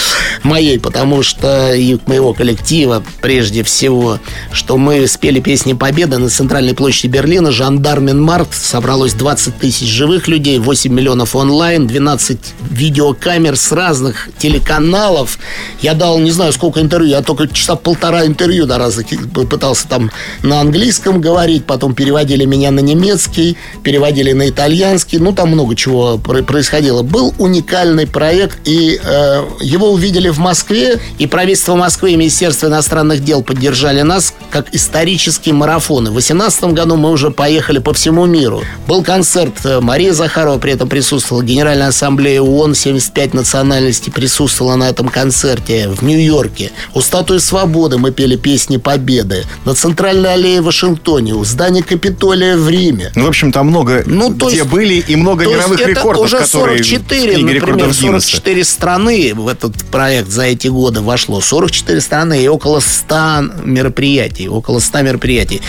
моей, 0.43 0.81
потому 0.81 1.23
что 1.23 1.73
и 1.73 1.97
моего 2.07 2.35
коллектива, 2.35 3.05
прежде 3.23 3.63
всего, 3.63 4.19
что 4.51 4.77
мы 4.77 5.07
спели 5.07 5.39
песни 5.41 5.75
Победы 5.75 6.19
на 6.19 6.29
центральной 6.29 6.75
площади 6.75 7.07
Берлина, 7.07 7.53
Жандарменмаркт, 7.53 8.55
собралось 8.55 9.15
20 9.15 9.59
тысяч 9.59 9.89
живых 9.89 10.27
людей, 10.27 10.59
8 10.59 10.93
миллионов 10.93 11.37
онлайн, 11.37 11.87
12 11.87 12.39
видеокамер 12.71 13.57
с 13.57 13.71
разных 13.71 14.29
телеканалов. 14.39 15.39
Я 15.81 15.95
дал 15.95 16.19
не 16.19 16.33
знаю 16.33 16.53
сколько 16.53 16.81
интервью, 16.81 17.11
я 17.11 17.23
только 17.23 17.47
часа 17.47 17.77
полтора 17.77 18.27
интервью 18.27 18.67
на 18.67 18.79
разных 18.79 19.07
пытался 19.33 19.87
там 19.87 20.11
на 20.43 20.61
английском 20.61 21.21
говорить, 21.21 21.65
потом 21.65 21.95
переводили 21.95 22.45
меня 22.45 22.73
на 22.73 22.81
немецкий, 22.81 23.36
переводили 23.83 24.33
на 24.33 24.49
итальянский, 24.49 25.19
ну 25.19 25.33
там 25.33 25.51
много 25.51 25.75
чего 25.77 26.19
происходило. 26.19 27.03
Был 27.03 27.35
уникальный 27.39 28.07
проект, 28.07 28.59
и 28.65 29.01
э, 29.03 29.45
его 29.61 29.91
увидели 29.91 30.29
в 30.29 30.39
Москве, 30.39 31.01
и 31.19 31.27
правительство 31.27 31.75
Москвы 31.75 32.13
и 32.13 32.17
Министерство 32.17 32.67
иностранных 32.67 33.23
дел 33.25 33.43
поддержали 33.43 34.03
нас 34.03 34.35
как 34.51 34.75
исторические 34.75 35.55
марафоны. 35.55 36.11
В 36.11 36.15
2018 36.15 36.65
году 36.75 36.97
мы 36.97 37.11
уже 37.11 37.31
поехали 37.31 37.79
по 37.79 37.93
всему 37.93 38.27
миру. 38.27 38.63
Был 38.87 39.03
концерт, 39.03 39.55
э, 39.65 39.81
Мария 39.81 40.13
Захарова 40.13 40.59
при 40.59 40.73
этом 40.73 40.89
присутствовала, 40.89 41.43
Генеральная 41.43 41.89
ассамблея 41.89 42.41
ООН, 42.41 42.75
75 42.75 43.35
национальностей 43.35 44.13
присутствовала 44.13 44.77
на 44.77 44.89
этом 44.89 45.09
концерте 45.09 45.89
в 45.89 46.03
Нью-Йорке. 46.03 46.73
У 46.95 47.01
статуи 47.01 47.39
свободы 47.39 47.99
мы 47.99 48.11
пели 48.11 48.37
песни 48.37 48.77
Победы. 48.77 49.45
На 49.65 49.75
центральной 49.75 50.35
аллее 50.35 50.61
в 50.61 50.65
Вашингтоне, 50.65 51.35
у 51.35 51.45
здания 51.45 51.83
Капитолия 51.83 52.57
в 52.57 52.69
Риме. 52.69 53.13
Ну, 53.15 53.26
в 53.27 53.29
общем, 53.29 53.51
там 53.51 53.67
много 53.67 54.05
ну, 54.07 54.33
то 54.33 54.47
где 54.47 54.59
есть, 54.59 54.71
были 54.71 54.95
и 54.95 55.17
много 55.17 55.45
то 55.45 55.51
мировых 55.51 55.81
есть 55.81 55.91
рекордов, 55.91 56.25
уже 56.25 56.47
44, 56.47 57.39
например, 57.39 57.93
44 57.93 58.65
страны 58.65 59.35
в 59.35 59.49
этот 59.49 59.75
проект 59.87 60.29
за 60.29 60.45
эти 60.45 60.69
годы 60.69 61.01
вошло. 61.01 61.41
44 61.41 62.01
страны 62.01 62.45
и 62.45 62.49
около 62.49 62.81
100 62.81 63.65
мероприятий. 63.65 64.49
Около 64.49 64.79
100 64.79 65.03
мероприятий. 65.03 65.61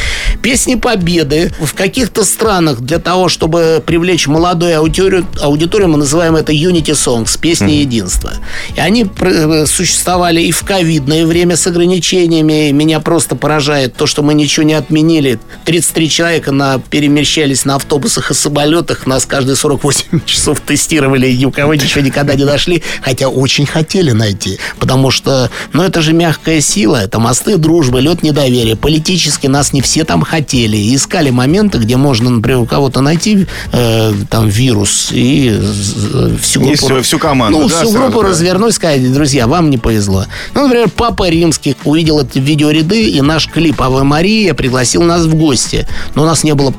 Песни 0.41 0.75
Победы 0.75 1.51
в 1.59 1.73
каких-то 1.73 2.23
странах 2.23 2.81
для 2.81 2.99
того, 2.99 3.27
чтобы 3.27 3.81
привлечь 3.85 4.27
молодую 4.27 4.77
аудиторию, 4.77 5.25
аудиторию 5.41 5.89
мы 5.89 5.97
называем 5.97 6.35
это 6.35 6.53
Unity 6.53 6.93
Songs, 6.93 7.39
песни 7.39 7.73
mm. 7.73 7.81
единства. 7.81 8.33
И 8.75 8.79
они 8.79 9.09
э, 9.19 9.65
существовали 9.65 10.41
и 10.41 10.51
в 10.51 10.63
ковидное 10.63 11.25
время 11.25 11.57
с 11.57 11.65
ограничениями. 11.65 12.71
Меня 12.71 12.99
просто 12.99 13.35
поражает 13.35 13.95
то, 13.95 14.05
что 14.05 14.21
мы 14.21 14.35
ничего 14.35 14.63
не 14.63 14.75
отменили. 14.75 15.39
33 15.65 16.09
человека 16.09 16.51
на, 16.51 16.79
перемещались 17.37 17.65
на 17.65 17.75
автобусах 17.75 18.31
и 18.31 18.33
самолетах. 18.33 19.05
Нас 19.05 19.25
каждые 19.25 19.55
48 19.55 20.21
часов 20.25 20.59
тестировали, 20.59 21.27
и 21.27 21.45
у 21.45 21.51
кого 21.51 21.75
ничего 21.75 22.01
никогда 22.01 22.33
не 22.33 22.45
нашли. 22.45 22.81
Хотя 23.01 23.29
очень 23.29 23.65
хотели 23.65 24.11
найти. 24.11 24.57
Потому 24.79 25.11
что, 25.11 25.51
ну, 25.73 25.83
это 25.83 26.01
же 26.01 26.13
мягкая 26.13 26.61
сила. 26.61 26.97
Это 26.97 27.19
мосты 27.19 27.57
дружбы, 27.57 28.01
лед 28.01 28.23
недоверия. 28.23 28.75
Политически 28.75 29.47
нас 29.47 29.71
не 29.73 29.81
все 29.81 30.03
там 30.03 30.23
хотели. 30.23 30.77
И 30.77 30.95
искали 30.95 31.29
моменты, 31.29 31.77
где 31.77 31.95
можно, 31.95 32.29
например, 32.29 32.59
у 32.59 32.65
кого-то 32.65 33.01
найти 33.01 33.45
э, 33.71 34.13
там 34.29 34.47
вирус 34.47 35.09
и 35.11 35.59
всю 36.41 36.61
группу... 36.61 36.75
Всю, 36.75 37.01
всю 37.03 37.19
команду, 37.19 37.59
Ну, 37.59 37.69
да, 37.69 37.81
всю 37.83 37.91
группу 37.91 38.23
да. 38.23 38.29
развернуть, 38.29 38.73
сказать, 38.73 39.13
друзья, 39.13 39.47
вам 39.47 39.69
не 39.69 39.77
повезло. 39.77 40.25
Ну, 40.55 40.63
например, 40.63 40.89
Папа 40.89 41.29
Римский 41.29 41.75
увидел 41.83 42.19
эти 42.19 42.39
видеоряды, 42.39 43.09
и 43.09 43.21
наш 43.21 43.47
клип 43.47 43.81
«Ава 43.81 44.03
Мария» 44.03 44.53
пригласил 44.53 45.03
нас 45.03 45.25
в 45.25 45.35
гости. 45.35 45.87
Но 46.15 46.23
у 46.23 46.25
нас 46.25 46.43
не 46.43 46.55
было 46.55 46.73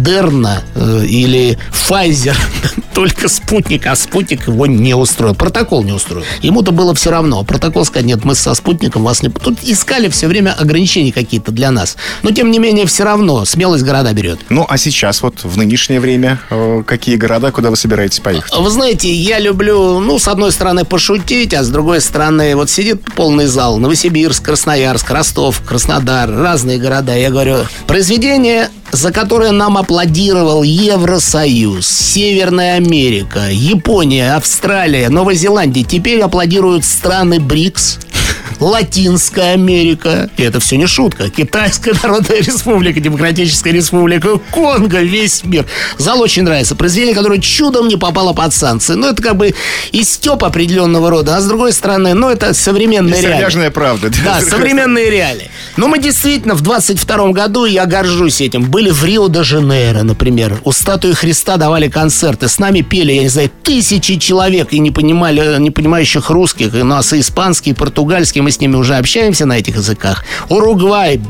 Модерна 0.00 0.62
э, 0.74 1.04
или 1.06 1.58
Pfizer, 1.70 2.36
только 2.94 3.28
спутник, 3.28 3.86
а 3.86 3.94
спутник 3.94 4.48
его 4.48 4.66
не 4.66 4.94
устроил. 4.94 5.34
Протокол 5.34 5.84
не 5.84 5.92
устроил. 5.92 6.24
Ему-то 6.40 6.72
было 6.72 6.94
все 6.94 7.10
равно. 7.10 7.44
Протокол 7.44 7.84
сказать, 7.84 8.06
нет, 8.06 8.24
мы 8.24 8.34
со 8.34 8.54
спутником 8.54 9.04
вас 9.04 9.22
не... 9.22 9.28
Тут 9.28 9.58
искали 9.62 10.08
все 10.08 10.26
время 10.26 10.56
ограничения 10.58 11.12
какие-то 11.12 11.52
для 11.52 11.70
нас. 11.70 11.96
Но, 12.22 12.30
тем 12.30 12.50
не 12.50 12.58
менее, 12.58 12.86
все 12.86 13.04
равно 13.04 13.44
смелость 13.44 13.84
города 13.84 14.12
берет. 14.14 14.40
Ну, 14.48 14.64
а 14.66 14.78
сейчас 14.78 15.22
вот 15.22 15.44
в 15.44 15.58
нынешнее 15.58 16.00
время 16.00 16.40
э, 16.48 16.82
какие 16.86 17.16
города, 17.16 17.52
куда 17.52 17.68
вы 17.68 17.76
собираетесь 17.76 18.20
поехать? 18.20 18.52
Вы 18.56 18.70
знаете, 18.70 19.12
я 19.12 19.38
люблю, 19.38 20.00
ну, 20.00 20.18
с 20.18 20.28
одной 20.28 20.52
стороны, 20.52 20.86
пошутить, 20.86 21.52
а 21.52 21.62
с 21.62 21.68
другой 21.68 22.00
стороны, 22.00 22.56
вот 22.56 22.70
сидит 22.70 23.02
полный 23.14 23.46
зал. 23.46 23.76
Новосибирск, 23.76 24.42
Красноярск, 24.44 25.10
Ростов, 25.10 25.60
Краснодар, 25.60 26.30
разные 26.30 26.78
города. 26.78 27.14
Я 27.14 27.30
говорю, 27.30 27.58
произведение 27.86 28.70
за 28.92 29.12
которое 29.12 29.52
нам 29.52 29.78
аплодировал 29.90 30.62
Евросоюз, 30.62 31.84
Северная 31.84 32.76
Америка, 32.76 33.48
Япония, 33.50 34.36
Австралия, 34.36 35.08
Новая 35.08 35.34
Зеландия. 35.34 35.82
Теперь 35.82 36.20
аплодируют 36.20 36.84
страны 36.84 37.40
БРИКС, 37.40 37.98
Латинская 38.58 39.52
Америка. 39.52 40.30
И 40.36 40.42
это 40.42 40.60
все 40.60 40.76
не 40.76 40.86
шутка. 40.86 41.28
Китайская 41.30 41.94
Народная 42.02 42.38
Республика, 42.40 43.00
Демократическая 43.00 43.72
Республика, 43.72 44.38
Конго, 44.50 45.00
весь 45.00 45.44
мир. 45.44 45.66
Зал 45.98 46.20
очень 46.20 46.42
нравится. 46.42 46.74
Произведение, 46.74 47.14
которое 47.14 47.40
чудом 47.40 47.88
не 47.88 47.96
попало 47.96 48.32
под 48.32 48.52
санкции. 48.52 48.94
Ну, 48.94 49.08
это 49.08 49.22
как 49.22 49.36
бы 49.36 49.54
и 49.92 50.02
степ 50.02 50.44
определенного 50.44 51.10
рода, 51.10 51.36
а 51.36 51.40
с 51.40 51.46
другой 51.46 51.72
стороны, 51.72 52.14
ну, 52.14 52.28
это 52.28 52.54
современные 52.54 53.20
реалии. 53.22 53.70
правда. 53.70 54.10
Да, 54.24 54.40
современные 54.40 55.10
реалии. 55.10 55.50
Но 55.76 55.88
мы 55.88 55.98
действительно 55.98 56.54
в 56.54 56.60
22 56.62 57.32
году, 57.32 57.64
я 57.64 57.86
горжусь 57.86 58.40
этим, 58.40 58.64
были 58.70 58.90
в 58.90 59.04
Рио-де-Жанейро, 59.04 60.02
например. 60.02 60.60
У 60.64 60.72
статуи 60.72 61.12
Христа 61.12 61.56
давали 61.56 61.88
концерты. 61.88 62.48
С 62.48 62.58
нами 62.58 62.80
пели, 62.82 63.12
я 63.12 63.22
не 63.22 63.28
знаю, 63.28 63.50
тысячи 63.62 64.16
человек 64.16 64.72
и 64.72 64.78
не 64.78 64.90
понимали, 64.90 65.58
не 65.58 65.70
понимающих 65.70 66.30
русских, 66.30 66.74
и 66.74 66.82
нас 66.82 67.12
и 67.12 67.20
испанский, 67.20 67.70
и 67.70 67.74
португальский. 67.74 68.39
Мы 68.42 68.50
с 68.50 68.60
ними 68.60 68.76
уже 68.76 68.96
общаемся 68.96 69.46
на 69.46 69.58
этих 69.58 69.76
языках. 69.76 70.24
Уругвай, 70.48 71.20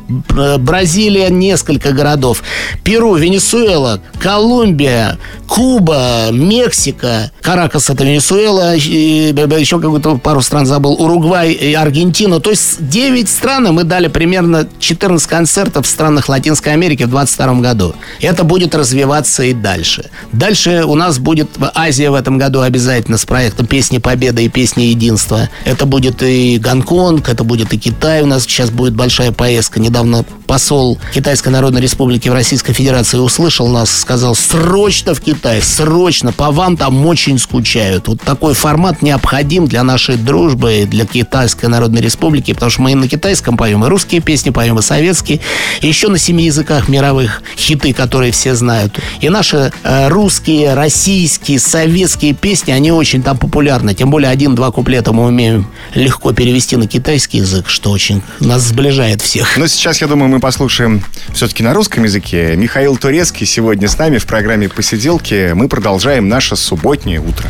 Бразилия, 0.59 1.29
несколько 1.31 1.93
городов. 1.93 2.43
Перу, 2.85 3.15
Венесуэла, 3.15 4.01
Колумбия, 4.21 5.19
Куба, 5.49 6.29
Мексика, 6.31 7.31
Каракас 7.43 7.91
это 7.91 8.05
Венесуэла, 8.05 8.77
еще 8.77 9.81
какую-то 9.81 10.17
пару 10.19 10.41
стран 10.43 10.67
забыл, 10.67 10.93
Уругвай 10.93 11.53
и 11.53 11.75
Аргентина. 11.75 12.41
То 12.41 12.51
есть 12.51 12.89
9 12.89 13.29
стран, 13.29 13.67
и 13.67 13.71
мы 13.71 13.85
дали 13.85 14.09
примерно 14.09 14.69
14 14.79 15.27
концертов 15.29 15.87
в 15.87 15.89
странах 15.89 16.29
Латинской 16.29 16.73
Америки 16.73 17.03
в 17.03 17.11
22 17.11 17.55
году. 17.55 17.95
Это 18.21 18.45
будет 18.45 18.75
развиваться 18.75 19.43
и 19.43 19.53
дальше. 19.53 20.11
Дальше 20.33 20.85
у 20.85 20.95
нас 20.95 21.19
будет 21.19 21.49
Азия 21.75 22.11
в 22.11 22.15
этом 22.15 22.39
году 22.39 22.61
обязательно 22.61 23.19
с 23.19 23.25
проектом 23.25 23.67
«Песни 23.67 23.99
Победы» 23.99 24.45
и 24.45 24.49
«Песни 24.49 24.85
Единства». 24.85 25.49
Это 25.65 25.87
будет 25.87 26.23
и 26.23 26.59
Гонконг, 26.59 26.91
это 27.29 27.45
будет 27.45 27.73
и 27.73 27.79
Китай. 27.79 28.23
У 28.23 28.27
нас 28.27 28.43
сейчас 28.43 28.71
будет 28.71 28.95
большая 28.95 29.33
поездка. 29.33 29.81
Недавно 29.81 30.25
посол 30.51 30.99
Китайской 31.15 31.51
Народной 31.51 31.81
Республики 31.81 32.29
в 32.29 32.33
Российской 32.33 32.73
Федерации 32.73 33.19
услышал 33.19 33.69
нас, 33.69 33.89
сказал, 33.89 34.35
срочно 34.35 35.15
в 35.15 35.21
Китай, 35.21 35.63
срочно, 35.63 36.33
по 36.33 36.51
вам 36.51 36.77
там 36.77 37.07
очень 37.07 37.39
скучают. 37.39 38.09
Вот 38.09 38.21
такой 38.21 38.55
формат 38.55 39.01
необходим 39.01 39.69
для 39.69 39.85
нашей 39.85 40.17
дружбы, 40.17 40.89
для 40.91 41.07
Китайской 41.07 41.67
Народной 41.67 42.03
Республики, 42.03 42.53
потому 42.53 42.69
что 42.69 42.83
мы 42.83 42.91
и 42.91 42.95
на 42.97 43.07
китайском 43.07 43.57
поем, 43.57 43.85
и 43.85 43.89
русские 43.89 44.21
песни 44.23 44.51
поем, 44.51 44.77
и 44.77 44.83
советские, 44.83 45.39
и 45.83 45.87
еще 45.87 46.09
на 46.09 46.19
семи 46.19 46.47
языках 46.47 46.89
мировых 46.89 47.45
хиты, 47.57 47.93
которые 47.93 48.33
все 48.33 48.57
знают. 48.57 48.99
И 49.21 49.29
наши 49.29 49.73
э, 49.85 50.09
русские, 50.09 50.75
российские, 50.75 51.61
советские 51.61 52.33
песни, 52.35 52.73
они 52.73 52.91
очень 52.91 53.23
там 53.23 53.39
популярны. 53.39 53.95
Тем 53.95 54.11
более 54.11 54.31
один-два 54.31 54.73
куплета 54.73 55.13
мы 55.13 55.27
умеем 55.27 55.71
легко 55.95 56.33
перевести 56.33 56.75
на 56.75 56.89
китайский 56.89 57.39
язык, 57.39 57.69
что 57.69 57.93
очень 57.93 58.21
нас 58.41 58.63
сближает 58.63 59.23
всех. 59.23 59.57
Но 59.57 59.69
сейчас, 59.69 60.01
я 60.01 60.09
думаю, 60.09 60.29
мы 60.29 60.40
послушаем 60.41 61.05
все-таки 61.33 61.63
на 61.63 61.75
русском 61.75 62.05
языке. 62.05 62.57
Михаил 62.57 62.97
Турецкий 62.97 63.47
сегодня 63.47 63.89
с 63.89 63.99
нами 63.99 64.19
в 64.19 64.27
программе 64.27 64.69
«Посиделки». 64.69 65.53
Мы 65.55 65.69
продолжаем 65.69 66.29
наше 66.29 66.57
субботнее 66.57 67.21
утро. 67.21 67.49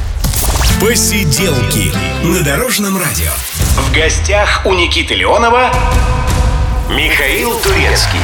«Посиделки» 0.80 1.92
на 2.25 2.42
Дорожном 2.42 2.99
радио. 2.99 3.30
В 3.76 3.94
гостях 3.94 4.62
у 4.64 4.75
Никиты 4.75 5.14
Леонова 5.14 5.73
Михаил 6.90 7.52
Турецкий. 7.61 8.20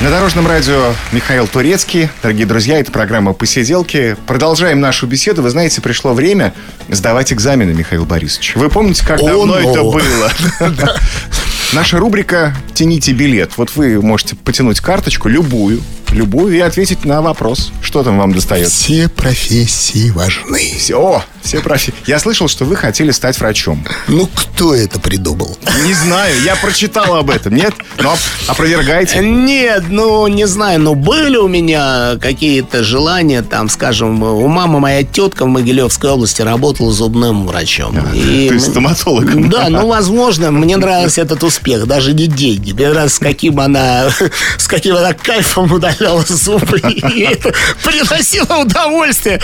На 0.00 0.10
Дорожном 0.10 0.46
радио 0.46 0.94
Михаил 1.12 1.46
Турецкий. 1.46 2.08
Дорогие 2.22 2.46
друзья, 2.46 2.78
это 2.80 2.90
программа 2.90 3.34
«Посиделки». 3.34 4.16
Продолжаем 4.26 4.80
нашу 4.80 5.06
беседу. 5.06 5.42
Вы 5.42 5.50
знаете, 5.50 5.80
пришло 5.80 6.12
время 6.14 6.54
сдавать 6.88 7.32
экзамены, 7.32 7.72
Михаил 7.72 8.04
Борисович. 8.04 8.56
Вы 8.56 8.68
помните, 8.68 9.06
как 9.06 9.20
давно 9.20 9.58
это 9.58 9.82
было? 9.82 10.32
Наша 11.74 11.98
рубрика 11.98 12.54
«Тяните 12.74 13.12
билет». 13.12 13.56
Вот 13.56 13.74
вы 13.76 14.02
можете 14.02 14.36
потянуть 14.36 14.80
карточку, 14.80 15.30
любую, 15.30 15.80
любую 16.12 16.54
и 16.54 16.60
ответить 16.60 17.04
на 17.04 17.22
вопрос, 17.22 17.72
что 17.82 18.02
там 18.02 18.18
вам 18.18 18.32
достается. 18.32 18.74
Все 18.74 19.08
профессии 19.08 20.10
важны. 20.10 20.74
Все, 20.78 20.96
о, 20.96 21.24
все 21.42 21.60
профессии. 21.60 21.94
Я 22.06 22.18
слышал, 22.18 22.48
что 22.48 22.64
вы 22.64 22.76
хотели 22.76 23.10
стать 23.10 23.38
врачом. 23.38 23.84
Ну, 24.08 24.28
кто 24.32 24.74
это 24.74 25.00
придумал? 25.00 25.56
Не 25.84 25.94
знаю, 25.94 26.34
я 26.44 26.56
прочитал 26.56 27.14
об 27.14 27.30
этом, 27.30 27.54
нет? 27.54 27.74
Но 27.98 28.16
опровергайте. 28.46 29.18
Нет, 29.18 29.84
ну, 29.88 30.26
не 30.28 30.46
знаю, 30.46 30.80
но 30.80 30.94
были 30.94 31.36
у 31.36 31.48
меня 31.48 32.16
какие-то 32.20 32.84
желания, 32.84 33.42
там, 33.42 33.68
скажем, 33.68 34.22
у 34.22 34.46
мамы 34.46 34.80
моя 34.80 35.02
тетка 35.02 35.44
в 35.44 35.48
Могилевской 35.48 36.10
области 36.10 36.42
работала 36.42 36.92
зубным 36.92 37.46
врачом. 37.46 37.96
А, 37.96 38.14
и 38.14 38.48
то 38.48 38.54
есть 38.54 38.70
стоматологом. 38.70 39.48
Да, 39.48 39.68
ну, 39.68 39.88
возможно, 39.88 40.50
мне 40.50 40.76
нравился 40.76 41.22
этот 41.22 41.42
успех, 41.42 41.86
даже 41.86 42.12
не 42.12 42.26
деньги. 42.26 42.72
Мне 42.72 42.88
нравится, 42.90 43.16
с 43.16 43.18
каким 43.18 43.60
она, 43.60 44.10
с 44.56 44.66
каким 44.68 44.96
она 44.96 45.12
кайфом 45.12 45.68
удаляла 46.02 46.24
зубы. 46.26 46.78
И 47.14 47.20
это 47.20 47.52
приносило 47.84 48.62
удовольствие. 48.62 49.40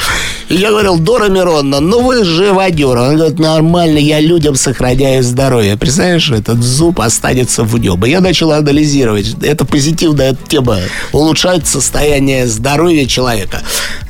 И 0.48 0.54
я 0.54 0.70
говорил, 0.70 0.98
Дора 0.98 1.28
Миронна, 1.28 1.80
ну 1.80 2.02
вы 2.02 2.24
живодер. 2.24 2.96
Он 2.96 3.16
говорит, 3.16 3.38
нормально, 3.38 3.98
я 3.98 4.20
людям 4.20 4.54
сохраняю 4.54 5.22
здоровье. 5.22 5.76
Представляешь, 5.76 6.30
этот 6.30 6.62
зуб 6.62 7.00
останется 7.00 7.64
в 7.64 7.78
небо. 7.78 8.06
Я 8.06 8.20
начал 8.20 8.52
анализировать. 8.52 9.36
Это 9.42 9.64
позитивная 9.64 10.36
тема. 10.48 10.78
Улучшает 11.12 11.66
состояние 11.66 12.46
здоровья 12.46 13.06
человека. 13.06 13.62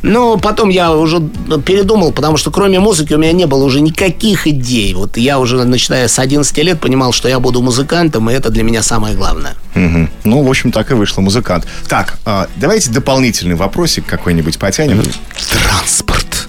Но 0.03 0.39
потом 0.39 0.69
я 0.69 0.95
уже 0.95 1.21
передумал, 1.65 2.13
потому 2.13 2.37
что 2.37 2.51
кроме 2.51 2.79
музыки 2.79 3.15
у 3.15 3.19
меня 3.19 3.33
не 3.33 3.47
было 3.47 3.65
уже 3.65 3.81
никаких 3.81 4.47
идей. 4.47 4.95
Вот 4.95 5.17
я 5.17 5.39
уже, 5.39 5.65
начиная 5.65 6.09
с 6.09 6.19
11 6.19 6.57
лет, 6.59 6.81
понимал, 6.81 7.13
что 7.13 7.29
я 7.29 7.41
буду 7.41 7.63
музыкантом, 7.63 8.31
и 8.31 8.33
это 8.33 8.51
для 8.51 8.63
меня 8.63 8.83
самое 8.83 9.17
главное. 9.17 9.57
Угу. 9.75 10.09
Ну, 10.25 10.43
в 10.43 10.49
общем, 10.49 10.73
так 10.73 10.91
и 10.91 10.95
вышло, 10.95 11.21
музыкант. 11.21 11.67
Так, 11.89 12.19
а, 12.25 12.49
давайте 12.57 12.91
дополнительный 12.91 13.55
вопросик 13.55 14.07
какой-нибудь 14.07 14.59
потянем. 14.59 15.03
Транспорт. 15.53 16.49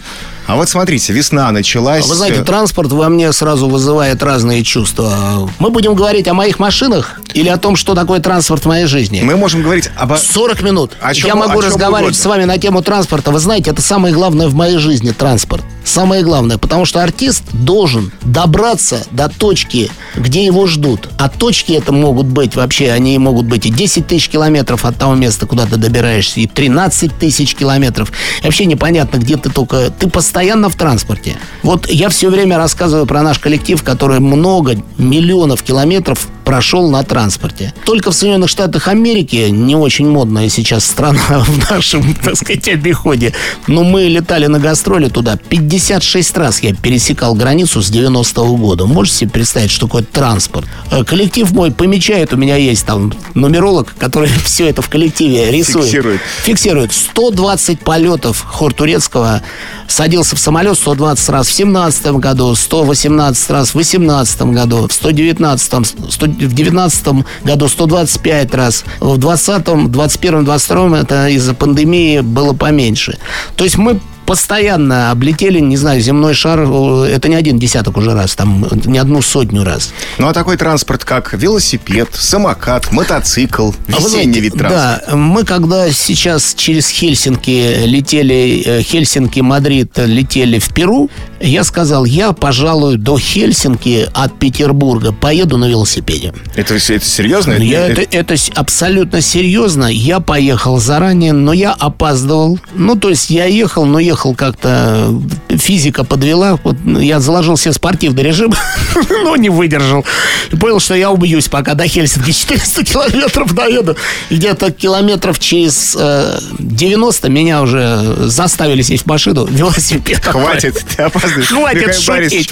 А 0.50 0.56
вот 0.56 0.68
смотрите, 0.68 1.14
весна 1.14 1.52
началась. 1.52 2.08
Вы 2.08 2.16
знаете, 2.16 2.44
транспорт 2.44 2.92
во 2.92 3.08
мне 3.08 3.32
сразу 3.34 3.70
вызывает 3.70 4.24
разные 4.24 4.64
чувства. 4.64 5.48
Мы 5.60 5.70
будем 5.70 5.94
говорить 5.94 6.28
о 6.28 6.34
моих 6.34 6.58
машинах 6.58 7.20
или 7.36 7.48
о 7.50 7.58
том, 7.58 7.76
что 7.76 7.94
такое 7.94 8.20
транспорт 8.20 8.64
в 8.64 8.68
моей 8.68 8.88
жизни? 8.88 9.22
Мы 9.22 9.36
можем 9.36 9.62
говорить 9.62 9.92
об... 9.96 10.18
40 10.18 10.64
минут. 10.64 10.94
О 11.02 11.14
чем, 11.14 11.28
Я 11.28 11.36
могу 11.36 11.60
о 11.60 11.62
чем 11.62 11.66
разговаривать 11.72 12.16
угодно. 12.16 12.24
с 12.24 12.26
вами 12.26 12.44
на 12.46 12.58
тему 12.58 12.82
транспорта. 12.82 13.30
Вы 13.30 13.38
знаете, 13.38 13.70
это 13.70 13.84
самое 13.84 14.12
главное 14.12 14.48
в 14.48 14.56
моей 14.56 14.80
жизни, 14.80 15.12
транспорт. 15.12 15.64
Самое 15.90 16.22
главное, 16.22 16.60
потому 16.60 16.86
что 16.86 17.02
артист 17.02 17.46
должен 17.52 18.12
добраться 18.22 19.08
до 19.10 19.28
точки, 19.28 19.90
где 20.16 20.46
его 20.46 20.68
ждут. 20.68 21.10
А 21.18 21.30
точки 21.30 21.72
это 21.72 21.92
могут 21.92 22.28
быть 22.28 22.56
вообще, 22.56 22.92
они 22.92 23.18
могут 23.18 23.48
быть 23.48 23.66
и 23.66 23.72
10 23.72 24.06
тысяч 24.06 24.30
километров 24.30 24.86
от 24.86 24.98
того 24.98 25.16
места, 25.16 25.48
куда 25.48 25.66
ты 25.66 25.78
добираешься, 25.78 26.42
и 26.42 26.46
13 26.46 27.18
тысяч 27.18 27.56
километров. 27.56 28.12
И 28.42 28.46
вообще 28.46 28.66
непонятно, 28.66 29.18
где 29.18 29.36
ты 29.36 29.50
только... 29.50 29.90
Ты 29.90 30.08
постоянно 30.08 30.70
в 30.70 30.76
транспорте. 30.76 31.38
Вот 31.64 31.90
я 31.90 32.10
все 32.10 32.30
время 32.30 32.60
рассказываю 32.60 33.08
про 33.08 33.24
наш 33.24 33.40
коллектив, 33.40 33.82
который 33.82 34.20
много 34.20 34.76
миллионов 35.00 35.64
километров 35.64 36.28
прошел 36.50 36.90
на 36.90 37.04
транспорте. 37.04 37.76
Только 37.86 38.10
в 38.10 38.16
Соединенных 38.16 38.50
Штатах 38.50 38.88
Америки, 38.88 39.50
не 39.52 39.76
очень 39.76 40.10
модная 40.10 40.50
сейчас 40.50 40.84
страна 40.84 41.44
в 41.48 41.70
нашем, 41.70 42.16
так 42.16 42.38
сказать, 42.38 42.68
обиходе, 42.70 43.34
но 43.68 43.84
мы 43.84 44.06
летали 44.06 44.48
на 44.48 44.58
гастроли 44.58 45.10
туда. 45.10 45.38
56 45.38 46.38
раз 46.38 46.64
я 46.64 46.74
пересекал 46.74 47.36
границу 47.36 47.84
с 47.84 47.92
90-го 47.92 48.58
года. 48.58 48.88
Можете 48.88 49.18
себе 49.18 49.30
представить, 49.30 49.70
что 49.70 49.86
такое 49.86 50.02
транспорт? 50.02 50.68
Э, 50.90 51.04
Коллектив 51.04 51.52
мой 51.52 51.70
помечает, 51.70 52.34
у 52.34 52.38
меня 52.38 52.56
есть 52.56 52.84
там 52.84 53.14
нумеролог, 53.36 53.94
который 54.00 54.30
все 54.44 54.68
это 54.70 54.82
в 54.82 54.90
коллективе 54.90 55.52
рисует. 55.52 55.86
Фиксирует. 55.86 56.22
Фиксирует. 56.46 56.94
120 56.94 57.82
полетов 57.82 58.44
хор 58.44 58.74
турецкого 58.74 59.44
садился 59.88 60.36
в 60.36 60.40
самолет 60.40 60.80
120 60.80 61.30
раз 61.30 61.48
в 61.48 61.52
17 61.52 62.08
году, 62.14 62.56
118 62.56 63.50
раз 63.52 63.70
в 63.70 63.76
18 63.76 64.42
году, 64.42 64.88
в 64.88 64.94
119 64.94 65.86
100 66.10 66.26
в 66.46 66.54
19 66.54 67.26
году 67.44 67.68
125 67.68 68.56
раз, 68.56 68.84
в 69.00 69.18
20 69.18 69.92
21 69.92 70.46
22 70.46 71.00
это 71.00 71.28
из-за 71.30 71.54
пандемии 71.54 72.20
было 72.20 72.54
поменьше. 72.54 73.18
То 73.56 73.64
есть 73.64 73.78
мы 73.78 74.00
постоянно 74.30 75.10
облетели, 75.10 75.60
не 75.60 75.76
знаю, 75.76 76.02
земной 76.02 76.36
шар, 76.36 76.60
э, 76.60 77.06
это 77.16 77.30
не 77.30 77.36
один 77.36 77.58
десяток 77.58 77.98
уже 77.98 78.14
раз, 78.14 78.36
там 78.36 78.64
не 78.86 79.00
одну 79.00 79.24
сотню 79.24 79.64
раз. 79.64 79.92
Ну, 80.20 80.28
а 80.28 80.34
такой 80.34 80.56
транспорт, 80.56 81.04
как 81.04 81.34
велосипед, 81.34 82.10
самокат, 82.14 82.92
мотоцикл, 82.92 83.72
А 83.88 83.92
весенний 83.92 84.08
знаете, 84.08 84.40
вид 84.40 84.54
транспорта. 84.54 85.04
Да, 85.10 85.16
мы 85.16 85.44
когда 85.46 85.92
сейчас 85.92 86.54
через 86.54 86.90
Хельсинки 86.90 87.86
летели, 87.86 88.62
э, 88.64 88.82
Хельсинки, 88.84 89.40
Мадрид 89.40 89.98
летели 89.98 90.60
в 90.60 90.72
Перу, 90.76 91.10
я 91.42 91.64
сказал, 91.64 92.06
я, 92.06 92.32
пожалуй, 92.32 92.98
до 92.98 93.18
Хельсинки 93.18 94.08
от 94.14 94.38
Петербурга 94.38 95.12
поеду 95.12 95.58
на 95.58 95.66
велосипеде. 95.66 96.36
Это, 96.56 96.76
это 96.76 97.00
серьезно? 97.06 97.56
Ну, 97.58 97.64
Я, 97.64 97.88
Это- 97.88 98.06
это, 98.12 98.36
абсолютно 98.54 99.22
серьезно. 99.22 99.86
Я 99.86 100.20
поехал 100.20 100.78
заранее, 100.80 101.34
но 101.34 101.52
я 101.52 101.72
опаздывал. 101.74 102.60
Ну, 102.76 102.96
то 102.96 103.10
есть 103.10 103.32
я 103.32 103.46
ехал, 103.46 103.86
но 103.86 103.98
ехал 103.98 104.19
как-то... 104.36 105.14
Физика 105.50 106.04
подвела. 106.04 106.58
Вот 106.64 106.78
я 107.00 107.20
заложил 107.20 107.58
себе 107.58 107.74
спортивный 107.74 108.24
режим, 108.24 108.54
но 109.24 109.36
не 109.36 109.50
выдержал. 109.50 110.06
И 110.52 110.56
понял, 110.56 110.80
что 110.80 110.96
я 110.96 111.12
убьюсь, 111.12 111.48
пока 111.48 111.74
до 111.74 111.88
Хельсинки 111.88 112.32
400 112.32 112.84
километров 112.86 113.54
доеду. 113.54 113.96
Где-то 114.30 114.72
километров 114.72 115.40
через 115.40 115.96
э, 116.00 116.40
90 116.60 117.30
меня 117.30 117.62
уже 117.62 118.16
заставили 118.28 118.82
сесть 118.82 119.04
в 119.04 119.08
машину, 119.08 119.46
велосипед. 119.46 120.24
Хватит, 120.26 120.84
ты 120.96 121.04
опаздываешь. 121.04 121.48
Хватит 121.48 121.96
шутить. 121.96 122.52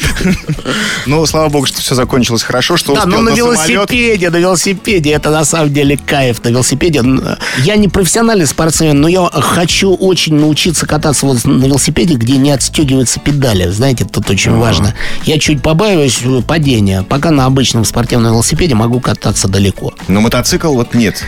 Ну, 1.05 1.25
слава 1.25 1.49
богу, 1.49 1.65
что 1.65 1.81
все 1.81 1.95
закончилось 1.95 2.43
хорошо, 2.43 2.77
что 2.77 2.93
Да, 2.93 3.01
успел 3.01 3.17
ну 3.17 3.29
на 3.29 3.35
самолет. 3.35 3.57
велосипеде, 3.91 4.29
на 4.29 4.37
велосипеде. 4.37 5.11
Это 5.11 5.29
на 5.29 5.45
самом 5.45 5.73
деле 5.73 5.97
кайф 5.97 6.43
на 6.43 6.49
велосипеде. 6.49 7.03
Я 7.63 7.75
не 7.75 7.87
профессиональный 7.87 8.47
спортсмен, 8.47 8.99
но 8.99 9.07
я 9.07 9.29
хочу 9.31 9.93
очень 9.93 10.35
научиться 10.35 10.85
кататься 10.85 11.25
вот 11.25 11.43
на 11.57 11.65
велосипеде, 11.65 12.15
где 12.15 12.37
не 12.37 12.51
отстегиваются 12.51 13.19
педали. 13.19 13.69
Знаете, 13.69 14.05
тут 14.05 14.29
очень 14.29 14.55
важно. 14.55 14.93
Я 15.23 15.39
чуть 15.39 15.61
побаиваюсь 15.61 16.21
э, 16.23 16.41
падения. 16.41 17.03
Пока 17.03 17.31
на 17.31 17.45
обычном 17.45 17.85
спортивном 17.85 18.33
велосипеде 18.33 18.75
могу 18.75 18.99
кататься 18.99 19.47
далеко. 19.47 19.93
Но 20.07 20.21
мотоцикл 20.21 20.73
вот 20.73 20.93
нет. 20.93 21.23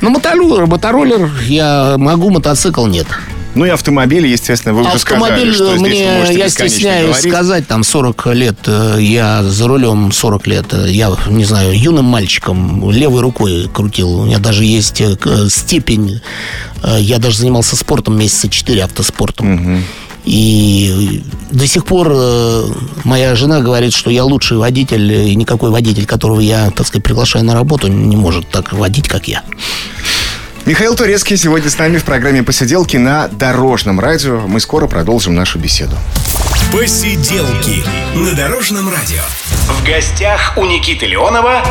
Ну, 0.00 0.10
мотороллер, 0.10 0.66
мотороллер 0.66 1.30
я 1.46 1.96
могу, 1.98 2.30
мотоцикл 2.30 2.86
нет. 2.86 3.06
Ну 3.54 3.66
и 3.66 3.68
автомобили, 3.68 4.28
естественно, 4.28 4.74
вы 4.74 4.80
уже 4.80 4.90
Автомобиль 4.90 5.52
сказали, 5.52 5.76
что 5.76 5.76
здесь 5.76 5.98
вы 5.98 6.24
мне, 6.24 6.38
я 6.38 6.48
стесняюсь 6.48 7.08
говорить. 7.08 7.32
сказать, 7.32 7.66
там 7.66 7.84
40 7.84 8.26
лет, 8.34 8.56
э, 8.66 8.96
я 9.00 9.42
за 9.42 9.68
рулем 9.68 10.10
40 10.10 10.46
лет, 10.46 10.66
э, 10.72 10.90
я, 10.90 11.14
не 11.28 11.44
знаю, 11.44 11.78
юным 11.78 12.06
мальчиком 12.06 12.90
левой 12.90 13.20
рукой 13.20 13.68
крутил. 13.72 14.20
У 14.20 14.24
меня 14.24 14.38
даже 14.38 14.64
есть 14.64 15.02
э, 15.02 15.16
степень, 15.50 16.20
я 16.98 17.18
даже 17.18 17.38
занимался 17.38 17.76
спортом 17.76 18.18
месяца 18.18 18.48
4 18.48 18.84
автоспортом. 18.84 19.84
И 20.24 21.22
до 21.50 21.66
сих 21.66 21.84
пор 21.84 22.14
моя 23.02 23.34
жена 23.34 23.60
говорит, 23.60 23.92
что 23.92 24.08
я 24.08 24.24
лучший 24.24 24.56
водитель, 24.56 25.12
и 25.12 25.34
никакой 25.34 25.70
водитель, 25.70 26.06
которого 26.06 26.40
я, 26.40 26.70
так 26.70 26.86
сказать, 26.86 27.04
приглашаю 27.04 27.44
на 27.44 27.54
работу, 27.54 27.88
не 27.88 28.16
может 28.16 28.48
так 28.48 28.72
водить, 28.72 29.08
как 29.08 29.26
я. 29.26 29.42
Михаил 30.64 30.94
Турецкий 30.94 31.36
сегодня 31.36 31.68
с 31.68 31.76
нами 31.76 31.98
в 31.98 32.04
программе 32.04 32.44
«Посиделки» 32.44 32.96
на 32.96 33.26
Дорожном 33.26 33.98
радио. 33.98 34.42
Мы 34.46 34.60
скоро 34.60 34.86
продолжим 34.86 35.34
нашу 35.34 35.58
беседу. 35.58 35.96
Посиделки 36.72 37.82
на 38.14 38.32
Дорожном 38.32 38.88
радио. 38.88 39.22
В 39.66 39.84
гостях 39.84 40.52
у 40.56 40.64
Никиты 40.64 41.06
Леонова 41.06 41.64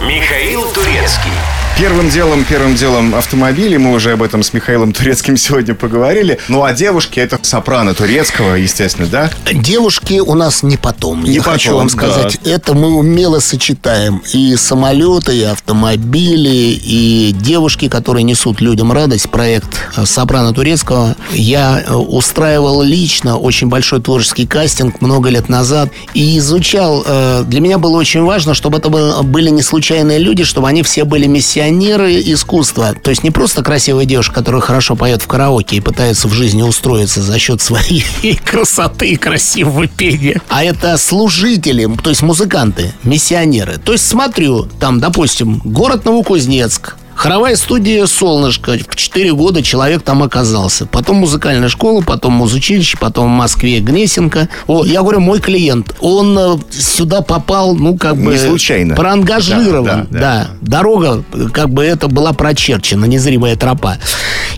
Михаил 0.00 0.64
Турецкий. 0.72 1.30
Первым 1.78 2.08
делом, 2.08 2.42
первым 2.48 2.74
делом 2.74 3.14
автомобили. 3.14 3.76
Мы 3.76 3.92
уже 3.92 4.12
об 4.12 4.22
этом 4.22 4.42
с 4.42 4.54
Михаилом 4.54 4.94
Турецким 4.94 5.36
сегодня 5.36 5.74
поговорили. 5.74 6.38
Ну, 6.48 6.64
а 6.64 6.72
девушки 6.72 7.20
это 7.20 7.38
сопрано 7.42 7.92
турецкого, 7.92 8.54
естественно, 8.54 9.06
да? 9.06 9.30
Девушки 9.52 10.20
у 10.20 10.32
нас 10.32 10.62
не 10.62 10.78
потом. 10.78 11.22
Не 11.22 11.34
я 11.34 11.42
хочу 11.42 11.66
потом, 11.72 11.78
вам 11.80 11.88
сказать. 11.90 12.38
да. 12.42 12.50
Это 12.50 12.72
мы 12.72 12.94
умело 12.94 13.40
сочетаем. 13.40 14.22
И 14.32 14.56
самолеты, 14.56 15.36
и 15.36 15.42
автомобили, 15.42 16.80
и 16.82 17.34
девушки, 17.38 17.90
которые 17.90 18.22
несут 18.22 18.62
людям 18.62 18.90
радость. 18.90 19.28
Проект 19.28 19.68
э, 19.98 20.06
«Сопрано 20.06 20.54
турецкого». 20.54 21.14
Я 21.34 21.84
э, 21.86 21.92
устраивал 21.92 22.80
лично 22.80 23.36
очень 23.36 23.68
большой 23.68 24.00
творческий 24.00 24.46
кастинг 24.46 25.02
много 25.02 25.28
лет 25.28 25.50
назад. 25.50 25.90
И 26.14 26.38
изучал. 26.38 27.04
э, 27.06 27.44
Для 27.46 27.60
меня 27.60 27.76
было 27.76 27.98
очень 27.98 28.22
важно, 28.22 28.54
чтобы 28.54 28.78
это 28.78 28.88
были 28.88 29.50
не 29.50 29.60
случайные 29.60 30.18
люди, 30.18 30.44
чтобы 30.44 30.68
они 30.68 30.82
все 30.82 31.04
были 31.04 31.26
миссионеры 31.70 32.20
искусства. 32.20 32.94
То 32.94 33.10
есть 33.10 33.24
не 33.24 33.30
просто 33.30 33.62
красивая 33.62 34.04
девушка, 34.04 34.34
которая 34.34 34.60
хорошо 34.60 34.96
поет 34.96 35.22
в 35.22 35.26
караоке 35.26 35.76
и 35.76 35.80
пытается 35.80 36.28
в 36.28 36.32
жизни 36.32 36.62
устроиться 36.62 37.22
за 37.22 37.38
счет 37.38 37.60
своей 37.60 38.04
красоты 38.44 39.10
и 39.10 39.16
красивого 39.16 39.86
пения. 39.86 40.40
А 40.48 40.62
это 40.62 40.96
служители, 40.96 41.88
то 42.02 42.10
есть 42.10 42.22
музыканты, 42.22 42.92
миссионеры. 43.02 43.78
То 43.78 43.92
есть 43.92 44.06
смотрю, 44.06 44.64
там, 44.78 45.00
допустим, 45.00 45.60
город 45.64 46.04
Новокузнецк, 46.04 46.96
Хоровая 47.16 47.56
студия 47.56 48.04
«Солнышко». 48.04 48.76
В 48.88 48.94
4 48.94 49.32
года 49.32 49.62
человек 49.62 50.02
там 50.02 50.22
оказался. 50.22 50.86
Потом 50.86 51.16
музыкальная 51.16 51.70
школа, 51.70 52.02
потом 52.02 52.34
музучилище, 52.34 52.98
потом 53.00 53.26
в 53.26 53.36
Москве 53.36 53.80
Гнесинка. 53.80 54.50
О, 54.66 54.84
я 54.84 55.00
говорю, 55.00 55.20
мой 55.20 55.40
клиент. 55.40 55.96
Он 56.00 56.38
э, 56.38 56.56
сюда 56.70 57.22
попал, 57.22 57.74
ну, 57.74 57.96
как 57.96 58.16
бы... 58.16 58.32
Не 58.32 58.38
случайно. 58.38 58.94
Проангажирован. 58.94 59.84
Да, 59.84 59.94
да, 59.94 60.06
да. 60.10 60.20
да. 60.20 60.48
Дорога, 60.60 61.24
как 61.52 61.70
бы 61.70 61.84
это 61.84 62.08
была 62.08 62.34
прочерчена, 62.34 63.06
незримая 63.06 63.56
тропа. 63.56 63.96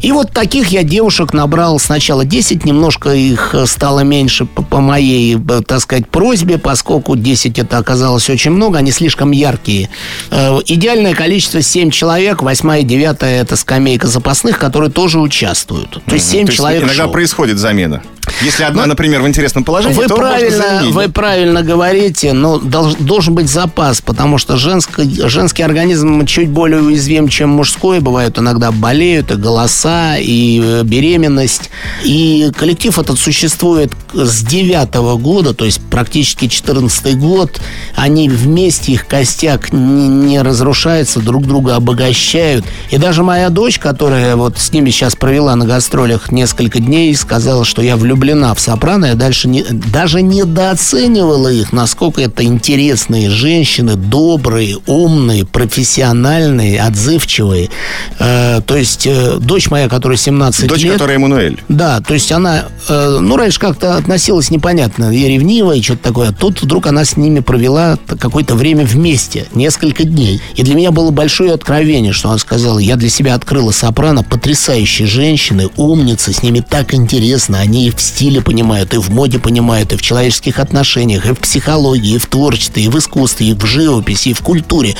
И 0.00 0.10
вот 0.12 0.32
таких 0.32 0.68
я 0.68 0.82
девушек 0.82 1.32
набрал 1.32 1.78
сначала 1.78 2.24
10, 2.24 2.64
немножко 2.64 3.10
их 3.10 3.54
стало 3.66 4.00
меньше 4.00 4.46
по, 4.46 4.62
по 4.62 4.80
моей, 4.80 5.36
э, 5.36 5.60
так 5.66 5.80
сказать, 5.80 6.08
просьбе, 6.08 6.58
поскольку 6.58 7.14
10 7.14 7.58
это 7.58 7.78
оказалось 7.78 8.28
очень 8.28 8.50
много, 8.50 8.78
они 8.78 8.90
слишком 8.90 9.30
яркие. 9.30 9.90
Э, 10.30 10.58
идеальное 10.66 11.14
количество 11.14 11.62
7 11.62 11.90
человек, 11.90 12.42
8 12.48 12.80
и 12.80 12.82
9 12.82 13.16
это 13.20 13.56
скамейка 13.56 14.06
запасных, 14.06 14.58
которые 14.58 14.90
тоже 14.90 15.20
участвуют. 15.20 16.02
То 16.06 16.14
есть 16.14 16.30
7 16.30 16.46
То 16.46 16.52
человек 16.52 16.82
Иногда 16.82 17.04
шоу. 17.04 17.12
происходит 17.12 17.58
замена. 17.58 18.02
Если 18.42 18.62
одна, 18.62 18.82
но, 18.82 18.88
например, 18.88 19.22
в 19.22 19.26
интересном 19.26 19.64
положении, 19.64 19.96
вы 19.96 20.06
то 20.06 20.16
правильно, 20.16 20.82
Вы 20.90 21.08
правильно 21.08 21.62
говорите, 21.62 22.32
но 22.32 22.58
долж, 22.58 22.94
должен 22.98 23.34
быть 23.34 23.48
запас, 23.48 24.00
потому 24.00 24.38
что 24.38 24.56
женский, 24.56 25.28
женский 25.28 25.62
организм 25.62 26.24
чуть 26.26 26.48
более 26.48 26.80
уязвим, 26.80 27.28
чем 27.28 27.50
мужской. 27.50 28.00
Бывают 28.00 28.38
иногда 28.38 28.70
болеют 28.70 29.30
и 29.30 29.34
голоса, 29.34 30.16
и 30.18 30.60
э, 30.62 30.82
беременность. 30.84 31.70
И 32.04 32.50
коллектив 32.56 32.96
этот 32.98 33.18
существует 33.18 33.92
с 34.12 34.42
девятого 34.42 35.16
года, 35.16 35.54
то 35.54 35.64
есть 35.64 35.80
практически 35.90 36.46
14 36.46 37.18
год. 37.18 37.60
Они 37.96 38.28
вместе, 38.28 38.92
их 38.92 39.06
костяк 39.06 39.72
не, 39.72 40.08
не 40.08 40.42
разрушается, 40.42 41.20
друг 41.20 41.46
друга 41.46 41.76
обогащают. 41.76 42.64
И 42.90 42.98
даже 42.98 43.22
моя 43.22 43.50
дочь, 43.50 43.78
которая 43.78 44.36
вот 44.36 44.58
с 44.58 44.72
ними 44.72 44.90
сейчас 44.90 45.16
провела 45.16 45.56
на 45.56 45.66
гастролях 45.66 46.30
несколько 46.30 46.78
дней, 46.78 47.14
сказала, 47.14 47.64
что 47.64 47.82
я 47.82 47.96
влюблена 47.96 48.17
в 48.54 48.60
сопрано. 48.60 49.06
Я 49.06 49.14
дальше 49.14 49.48
не, 49.48 49.62
даже 49.62 50.22
недооценивала 50.22 51.48
их, 51.48 51.72
насколько 51.72 52.20
это 52.20 52.44
интересные 52.44 53.30
женщины, 53.30 53.96
добрые, 53.96 54.76
умные, 54.86 55.44
профессиональные, 55.44 56.80
отзывчивые. 56.80 57.70
Э, 58.18 58.60
то 58.66 58.76
есть 58.76 59.06
э, 59.06 59.36
дочь 59.38 59.70
моя, 59.70 59.88
которая 59.88 60.18
17 60.18 60.66
Дочь, 60.68 60.82
лет... 60.82 60.92
которая 60.94 61.16
Эммануэль. 61.16 61.62
Да, 61.68 62.00
то 62.00 62.14
есть 62.14 62.32
она, 62.32 62.66
э, 62.88 63.18
ну, 63.20 63.36
раньше 63.36 63.58
как-то 63.58 63.96
относилась 63.96 64.50
непонятно, 64.50 65.12
и 65.12 65.26
ревнивая, 65.26 65.76
и 65.76 65.82
что-то 65.82 66.02
такое. 66.02 66.32
Тут 66.32 66.62
вдруг 66.62 66.86
она 66.86 67.04
с 67.04 67.16
ними 67.16 67.40
провела 67.40 67.98
какое-то 68.06 68.54
время 68.54 68.84
вместе, 68.84 69.46
несколько 69.54 70.04
дней. 70.04 70.40
И 70.56 70.62
для 70.62 70.74
меня 70.74 70.90
было 70.90 71.10
большое 71.10 71.52
откровение, 71.52 72.12
что 72.12 72.28
она 72.28 72.38
сказала, 72.38 72.78
я 72.78 72.96
для 72.96 73.08
себя 73.08 73.34
открыла 73.34 73.70
сопрано, 73.70 74.22
потрясающие 74.22 75.06
женщины, 75.06 75.68
умницы, 75.76 76.32
с 76.32 76.42
ними 76.42 76.60
так 76.60 76.94
интересно, 76.94 77.60
они 77.60 77.88
и 77.88 77.90
в 77.90 78.00
стиле 78.00 78.40
понимают, 78.40 78.94
и 78.94 78.98
в 78.98 79.10
моде 79.10 79.38
понимают, 79.38 79.92
и 79.92 79.96
в 79.96 80.02
человеческих 80.02 80.58
отношениях, 80.58 81.26
и 81.26 81.32
в 81.32 81.38
психологии, 81.38 82.14
и 82.14 82.18
в 82.18 82.26
творчестве, 82.26 82.84
и 82.84 82.88
в 82.88 82.98
искусстве, 82.98 83.48
и 83.48 83.54
в 83.54 83.64
живописи, 83.64 84.30
и 84.30 84.32
в 84.32 84.42
культуре. 84.42 84.94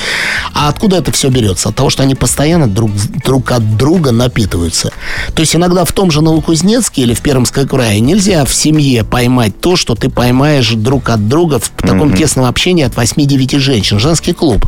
А 0.53 0.69
откуда 0.69 0.97
это 0.97 1.11
все 1.11 1.29
берется? 1.29 1.69
От 1.69 1.75
того, 1.75 1.89
что 1.89 2.03
они 2.03 2.15
постоянно 2.15 2.67
друг, 2.67 2.91
друг 3.23 3.51
от 3.51 3.77
друга 3.77 4.11
напитываются. 4.11 4.91
То 5.33 5.41
есть 5.41 5.55
иногда 5.55 5.85
в 5.85 5.91
том 5.91 6.11
же 6.11 6.21
Новокузнецке 6.21 7.03
или 7.03 7.13
в 7.13 7.21
Пермской 7.21 7.65
крае 7.79 8.01
нельзя 8.01 8.43
в 8.43 8.53
семье 8.53 9.05
поймать 9.05 9.57
то, 9.61 9.77
что 9.77 9.95
ты 9.95 10.09
поймаешь 10.09 10.71
друг 10.71 11.09
от 11.09 11.29
друга 11.29 11.59
в 11.59 11.69
таком 11.69 12.09
mm-hmm. 12.09 12.17
тесном 12.17 12.45
общении 12.45 12.83
от 12.83 12.93
8-9 12.93 13.57
женщин. 13.59 13.99
Женский 13.99 14.33
клуб. 14.33 14.65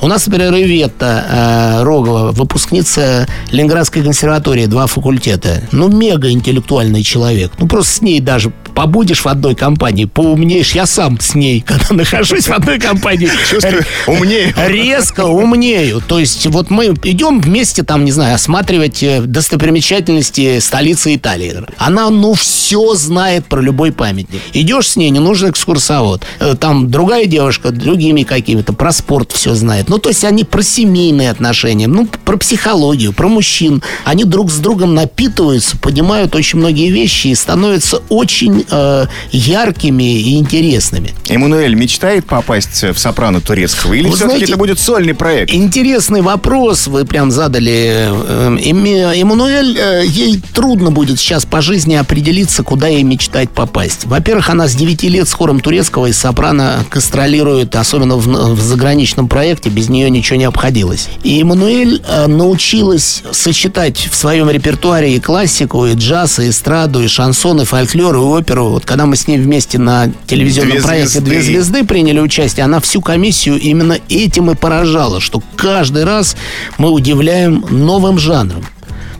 У 0.00 0.06
нас, 0.06 0.28
например, 0.28 0.54
Иветта 0.54 1.26
э, 1.28 1.82
Рогова, 1.82 2.30
выпускница 2.30 3.26
Ленинградской 3.50 4.00
консерватории, 4.00 4.66
два 4.66 4.86
факультета. 4.86 5.62
Ну, 5.72 5.88
мега 5.88 6.30
интеллектуальный 6.30 7.02
человек. 7.02 7.50
Ну, 7.58 7.66
просто 7.66 7.96
с 7.96 8.00
ней 8.00 8.20
даже 8.20 8.52
побудешь 8.76 9.24
в 9.24 9.26
одной 9.26 9.54
компании, 9.54 10.04
поумнеешь. 10.04 10.72
Я 10.72 10.84
сам 10.84 11.18
с 11.18 11.34
ней, 11.34 11.62
когда 11.62 11.86
нахожусь 11.94 12.46
в 12.46 12.52
одной 12.52 12.78
компании, 12.78 13.30
Чувствую, 13.48 13.84
умнею. 14.06 14.52
Резко 14.66 15.24
умнею. 15.24 16.02
То 16.06 16.18
есть 16.18 16.46
вот 16.48 16.68
мы 16.68 16.94
идем 17.04 17.40
вместе 17.40 17.82
там, 17.82 18.04
не 18.04 18.12
знаю, 18.12 18.34
осматривать 18.34 19.02
э, 19.02 19.22
достопримечательности 19.22 20.58
столицы 20.58 21.14
Италии. 21.14 21.54
Она, 21.78 22.10
ну, 22.10 22.34
все 22.34 22.94
знает 22.94 23.46
про 23.46 23.62
любой 23.62 23.92
памятник. 23.92 24.42
Идешь 24.52 24.90
с 24.90 24.96
ней, 24.96 25.08
не 25.08 25.20
нужен 25.20 25.50
экскурсовод. 25.50 26.24
Э, 26.38 26.54
там 26.54 26.90
другая 26.90 27.24
девушка, 27.24 27.70
другими 27.70 28.24
какими-то, 28.24 28.74
про 28.74 28.92
спорт 28.92 29.32
все 29.32 29.54
знает. 29.54 29.88
Ну, 29.88 29.96
то 29.96 30.10
есть 30.10 30.22
они 30.22 30.44
про 30.44 30.62
семейные 30.62 31.30
отношения, 31.30 31.86
ну, 31.86 32.06
про 32.26 32.36
психологию, 32.36 33.14
про 33.14 33.28
мужчин. 33.28 33.82
Они 34.04 34.24
друг 34.24 34.50
с 34.50 34.58
другом 34.58 34.94
напитываются, 34.94 35.78
понимают 35.78 36.34
очень 36.34 36.58
многие 36.58 36.90
вещи 36.90 37.28
и 37.28 37.34
становятся 37.34 38.02
очень 38.10 38.65
э, 38.70 39.06
яркими 39.32 40.18
и 40.20 40.36
интересными. 40.38 41.14
Эммануэль 41.28 41.74
мечтает 41.74 42.26
попасть 42.26 42.82
в 42.82 42.98
сопрано 42.98 43.40
турецкого? 43.40 43.94
Или 43.94 44.08
все-таки 44.08 44.24
знаете, 44.26 44.44
это 44.46 44.56
будет 44.56 44.78
сольный 44.80 45.14
проект? 45.14 45.52
Интересный 45.52 46.22
вопрос 46.22 46.86
вы 46.86 47.04
прям 47.04 47.30
задали. 47.30 48.08
Э, 48.08 48.56
Эми- 48.60 49.20
Эммануэль, 49.20 49.76
э, 49.78 50.04
ей 50.06 50.40
трудно 50.54 50.90
будет 50.90 51.18
сейчас 51.18 51.44
по 51.44 51.60
жизни 51.60 51.94
определиться, 51.94 52.62
куда 52.62 52.88
ей 52.88 53.02
мечтать 53.02 53.50
попасть. 53.50 54.04
Во-первых, 54.04 54.50
она 54.50 54.68
с 54.68 54.74
9 54.74 55.08
лет 55.08 55.28
с 55.28 55.32
хором 55.32 55.60
турецкого 55.60 56.06
и 56.06 56.12
сопрано 56.12 56.84
гастролирует, 56.90 57.76
особенно 57.76 58.16
в, 58.16 58.26
в 58.54 58.60
заграничном 58.60 59.28
проекте, 59.28 59.68
без 59.70 59.88
нее 59.88 60.10
ничего 60.10 60.38
не 60.38 60.44
обходилось. 60.44 61.08
И 61.22 61.40
Эммануэль 61.40 62.02
э, 62.06 62.26
научилась 62.26 63.22
сочетать 63.32 64.08
в 64.10 64.14
своем 64.16 64.50
репертуаре 64.50 65.14
и 65.16 65.20
классику, 65.20 65.86
и 65.86 65.94
джаз, 65.94 66.38
и 66.38 66.48
эстраду, 66.48 67.02
и 67.02 67.08
шансон, 67.08 67.60
и 67.60 67.64
фольклор, 67.64 68.14
и 68.16 68.18
оперу. 68.18 68.55
Вот 68.64 68.84
когда 68.84 69.06
мы 69.06 69.16
с 69.16 69.26
ней 69.26 69.38
вместе 69.38 69.78
на 69.78 70.10
телевизионном 70.26 70.72
«Две 70.72 70.82
проекте 70.82 71.18
звезды». 71.20 71.30
«Две 71.30 71.42
звезды» 71.42 71.84
приняли 71.84 72.20
участие, 72.20 72.64
она 72.64 72.80
всю 72.80 73.00
комиссию 73.00 73.58
именно 73.58 73.98
этим 74.08 74.50
и 74.50 74.54
поражала, 74.54 75.20
что 75.20 75.42
каждый 75.56 76.04
раз 76.04 76.36
мы 76.78 76.90
удивляем 76.90 77.64
новым 77.70 78.18
жанром. 78.18 78.64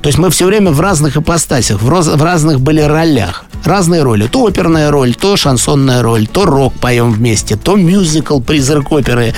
То 0.07 0.09
есть 0.09 0.19
мы 0.21 0.31
все 0.31 0.47
время 0.47 0.71
в 0.71 0.81
разных 0.81 1.17
ипостасях, 1.17 1.83
в, 1.83 1.91
роз- 1.91 2.17
в 2.17 2.23
разных 2.23 2.61
были 2.61 2.81
ролях. 2.81 3.45
Разные 3.65 4.05
роли. 4.05 4.29
То 4.29 4.47
оперная 4.47 4.93
роль, 4.93 5.17
то 5.17 5.37
шансонная 5.37 6.01
роль, 6.01 6.29
то 6.29 6.45
рок 6.45 6.75
поем 6.75 7.11
вместе, 7.13 7.57
то 7.57 7.75
мюзикл 7.75 8.39
«Призрак 8.39 8.93
оперы». 8.93 9.35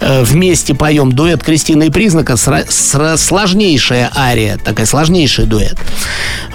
Э, 0.00 0.22
вместе 0.22 0.74
поем 0.74 1.12
дуэт 1.12 1.42
Кристины 1.42 1.88
и 1.88 1.90
Признака. 1.90 2.34
сра- 2.34 2.66
сра- 2.68 3.18
сложнейшая 3.18 4.10
ария, 4.16 4.56
такая 4.64 4.86
сложнейший 4.86 5.44
дуэт. 5.44 5.76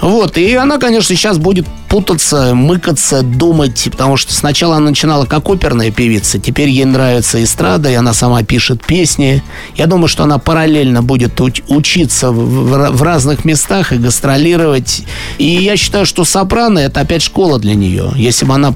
Вот. 0.00 0.36
И 0.36 0.54
она, 0.54 0.78
конечно, 0.78 1.14
сейчас 1.14 1.38
будет 1.38 1.66
путаться, 1.88 2.54
мыкаться, 2.54 3.22
думать, 3.22 3.86
потому 3.92 4.16
что 4.16 4.34
сначала 4.34 4.76
она 4.78 4.86
начинала 4.88 5.26
как 5.26 5.48
оперная 5.48 5.92
певица, 5.92 6.40
теперь 6.40 6.68
ей 6.70 6.86
нравится 6.86 7.40
эстрада, 7.44 7.88
и 7.90 7.94
она 7.94 8.14
сама 8.14 8.42
пишет 8.42 8.84
песни. 8.84 9.44
Я 9.76 9.86
думаю, 9.86 10.08
что 10.08 10.24
она 10.24 10.38
параллельно 10.38 11.02
будет 11.04 11.38
уч- 11.38 11.62
учиться 11.68 12.32
в, 12.32 12.34
в- 12.34 12.90
в 12.96 13.02
разных 13.02 13.43
местах 13.44 13.92
и 13.92 13.96
гастролировать. 13.96 15.04
И 15.38 15.44
я 15.44 15.76
считаю, 15.76 16.06
что 16.06 16.24
сопрано 16.24 16.78
это 16.78 17.00
опять 17.00 17.22
школа 17.22 17.58
для 17.58 17.74
нее. 17.74 18.12
Если 18.16 18.44
бы 18.44 18.54
она 18.54 18.74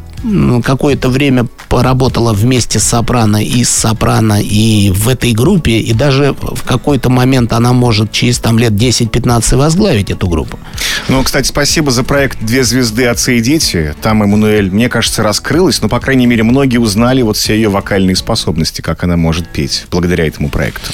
какое-то 0.64 1.08
время 1.08 1.46
поработала 1.68 2.32
вместе 2.32 2.78
с 2.78 2.84
сопрано 2.84 3.42
и 3.42 3.62
с 3.62 3.70
сопрано 3.70 4.42
и 4.42 4.90
в 4.90 5.08
этой 5.08 5.32
группе, 5.32 5.78
и 5.78 5.92
даже 5.92 6.34
в 6.40 6.62
какой-то 6.64 7.08
момент 7.08 7.52
она 7.52 7.72
может 7.72 8.10
через 8.10 8.38
там 8.38 8.58
лет 8.58 8.72
10-15 8.72 9.56
возглавить 9.56 10.10
эту 10.10 10.26
группу. 10.28 10.58
Ну, 11.08 11.22
кстати, 11.22 11.48
спасибо 11.48 11.90
за 11.90 12.02
проект 12.02 12.38
«Две 12.40 12.64
звезды. 12.64 13.06
Отцы 13.06 13.38
и 13.38 13.40
дети». 13.40 13.94
Там 14.02 14.22
Эммануэль, 14.22 14.70
мне 14.70 14.88
кажется, 14.88 15.22
раскрылась. 15.22 15.80
Но, 15.80 15.88
по 15.88 16.00
крайней 16.00 16.26
мере, 16.26 16.42
многие 16.42 16.78
узнали 16.78 17.22
вот 17.22 17.36
все 17.36 17.54
ее 17.54 17.68
вокальные 17.68 18.16
способности, 18.16 18.80
как 18.80 19.04
она 19.04 19.16
может 19.16 19.48
петь 19.48 19.86
благодаря 19.90 20.26
этому 20.26 20.48
проекту. 20.48 20.90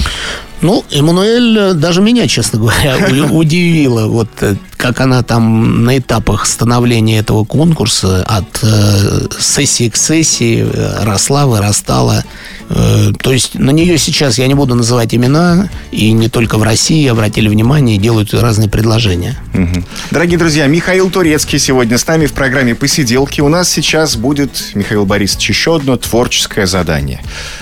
Ну, 0.61 0.83
Эммануэль 0.91 1.57
э, 1.57 1.73
даже 1.73 2.01
меня, 2.01 2.27
честно 2.27 2.59
говоря, 2.59 2.97
удивила. 3.31 4.07
Вот 4.07 4.29
э, 4.41 4.55
как 4.77 5.01
она 5.01 5.23
там 5.23 5.83
на 5.83 5.97
этапах 5.97 6.45
становления 6.45 7.19
этого 7.19 7.43
конкурса 7.43 8.23
от 8.23 8.59
э, 8.61 9.27
сессии 9.39 9.89
к 9.89 9.95
сессии 9.95 10.63
э, 10.63 11.03
росла, 11.03 11.47
вырастала. 11.47 12.23
Э, 12.69 13.11
то 13.19 13.31
есть 13.31 13.55
на 13.55 13.71
нее 13.71 13.97
сейчас, 13.97 14.37
я 14.37 14.47
не 14.47 14.53
буду 14.53 14.75
называть 14.75 15.13
имена, 15.13 15.69
и 15.91 16.11
не 16.11 16.29
только 16.29 16.57
в 16.57 16.63
России 16.63 17.07
обратили 17.07 17.47
внимание 17.47 17.95
и 17.97 17.99
делают 17.99 18.33
разные 18.33 18.69
предложения. 18.69 19.37
Мгм. 19.53 19.85
Дорогие 20.11 20.37
друзья, 20.37 20.67
Михаил 20.67 21.09
Турецкий 21.09 21.59
сегодня 21.59 21.97
с 21.97 22.05
нами 22.05 22.25
в 22.25 22.33
программе 22.33 22.75
«Посиделки». 22.75 23.41
У 23.41 23.49
нас 23.49 23.69
сейчас 23.69 24.15
будет, 24.15 24.71
Михаил 24.73 25.05
Борисович, 25.05 25.49
еще 25.49 25.75
одно 25.77 25.97
творческое 25.97 26.65
задание. 26.67 27.21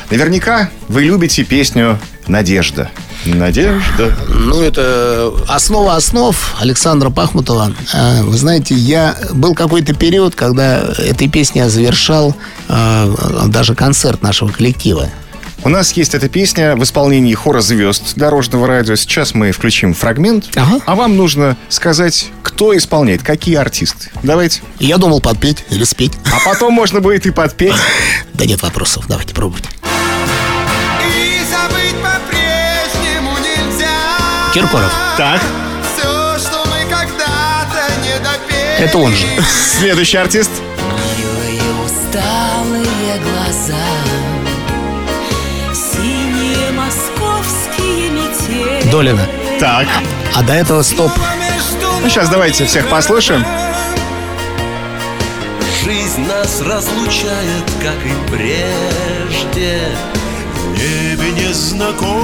Наверняка 0.10 0.70
вы 0.88 1.04
любите 1.04 1.44
песню 1.44 2.00
«Надежда». 2.28 2.90
Надежда. 3.26 4.14
Ну, 4.28 4.62
это 4.62 5.34
основа 5.48 5.96
основ 5.96 6.36
Александра 6.60 7.10
Пахмутова. 7.10 7.74
Э, 7.94 8.22
Вы 8.24 8.38
знаете, 8.38 8.76
я 8.76 9.16
был 9.32 9.56
какой-то 9.56 9.94
период, 9.94 10.36
когда 10.36 10.80
этой 10.98 11.30
песней 11.30 11.62
я 11.62 11.70
завершал 11.70 12.36
э, 12.68 13.16
даже 13.48 13.76
концерт 13.76 14.22
нашего 14.22 14.50
коллектива. 14.50 15.10
У 15.64 15.70
нас 15.70 15.94
есть 15.94 16.14
эта 16.14 16.28
песня 16.28 16.76
в 16.76 16.84
исполнении 16.84 17.34
хора 17.34 17.62
звезд 17.62 18.16
дорожного 18.18 18.68
радио. 18.68 18.96
Сейчас 18.98 19.34
мы 19.34 19.54
включим 19.54 19.94
фрагмент, 19.94 20.50
Ага. 20.58 20.82
а 20.86 20.96
вам 20.96 21.16
нужно 21.16 21.56
сказать, 21.70 22.30
кто 22.42 22.76
исполняет, 22.76 23.24
какие 23.24 23.56
артисты. 23.56 24.10
Давайте. 24.24 24.62
Я 24.80 24.98
думал 24.98 25.22
подпеть 25.22 25.64
или 25.70 25.86
спеть. 25.86 26.12
А 26.26 26.44
потом 26.44 26.74
можно 26.74 27.00
будет 27.00 27.26
и 27.26 27.32
подпеть. 27.32 27.76
Да 28.34 28.46
нет 28.46 28.62
вопросов, 28.64 29.06
давайте 29.08 29.34
пробуйте. 29.34 29.70
Киркоров. 34.54 34.94
Так. 35.18 35.42
Все, 35.82 36.38
что 36.38 36.64
мы 36.68 36.88
когда-то 36.88 37.92
не 38.04 38.20
допели 38.20 38.86
Это 38.86 38.98
он 39.00 39.12
же. 39.12 39.26
Следующий 39.80 40.18
артист. 40.18 40.52
Милые 41.18 41.60
усталые 41.84 43.20
глаза 43.24 43.84
Синие 45.74 46.72
московские 46.72 48.12
метели 48.12 48.92
Долина. 48.92 49.28
Так. 49.60 49.88
А 50.36 50.44
до 50.44 50.54
этого 50.54 50.84
стоп. 50.84 51.12
Ну, 52.04 52.08
сейчас 52.08 52.30
давайте 52.30 52.66
всех 52.66 52.88
послушаем. 52.90 53.44
Жизнь 55.84 56.28
нас 56.28 56.62
разлучает, 56.62 57.64
как 57.82 57.98
и 58.06 58.32
прежде 58.32 59.80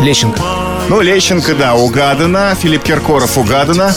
Лещенко. 0.02 0.42
Ну, 0.90 1.02
Лещенко, 1.02 1.54
да, 1.56 1.76
угадано. 1.76 2.56
Филипп 2.60 2.84
Киркоров 2.84 3.38
угадано. 3.38 3.94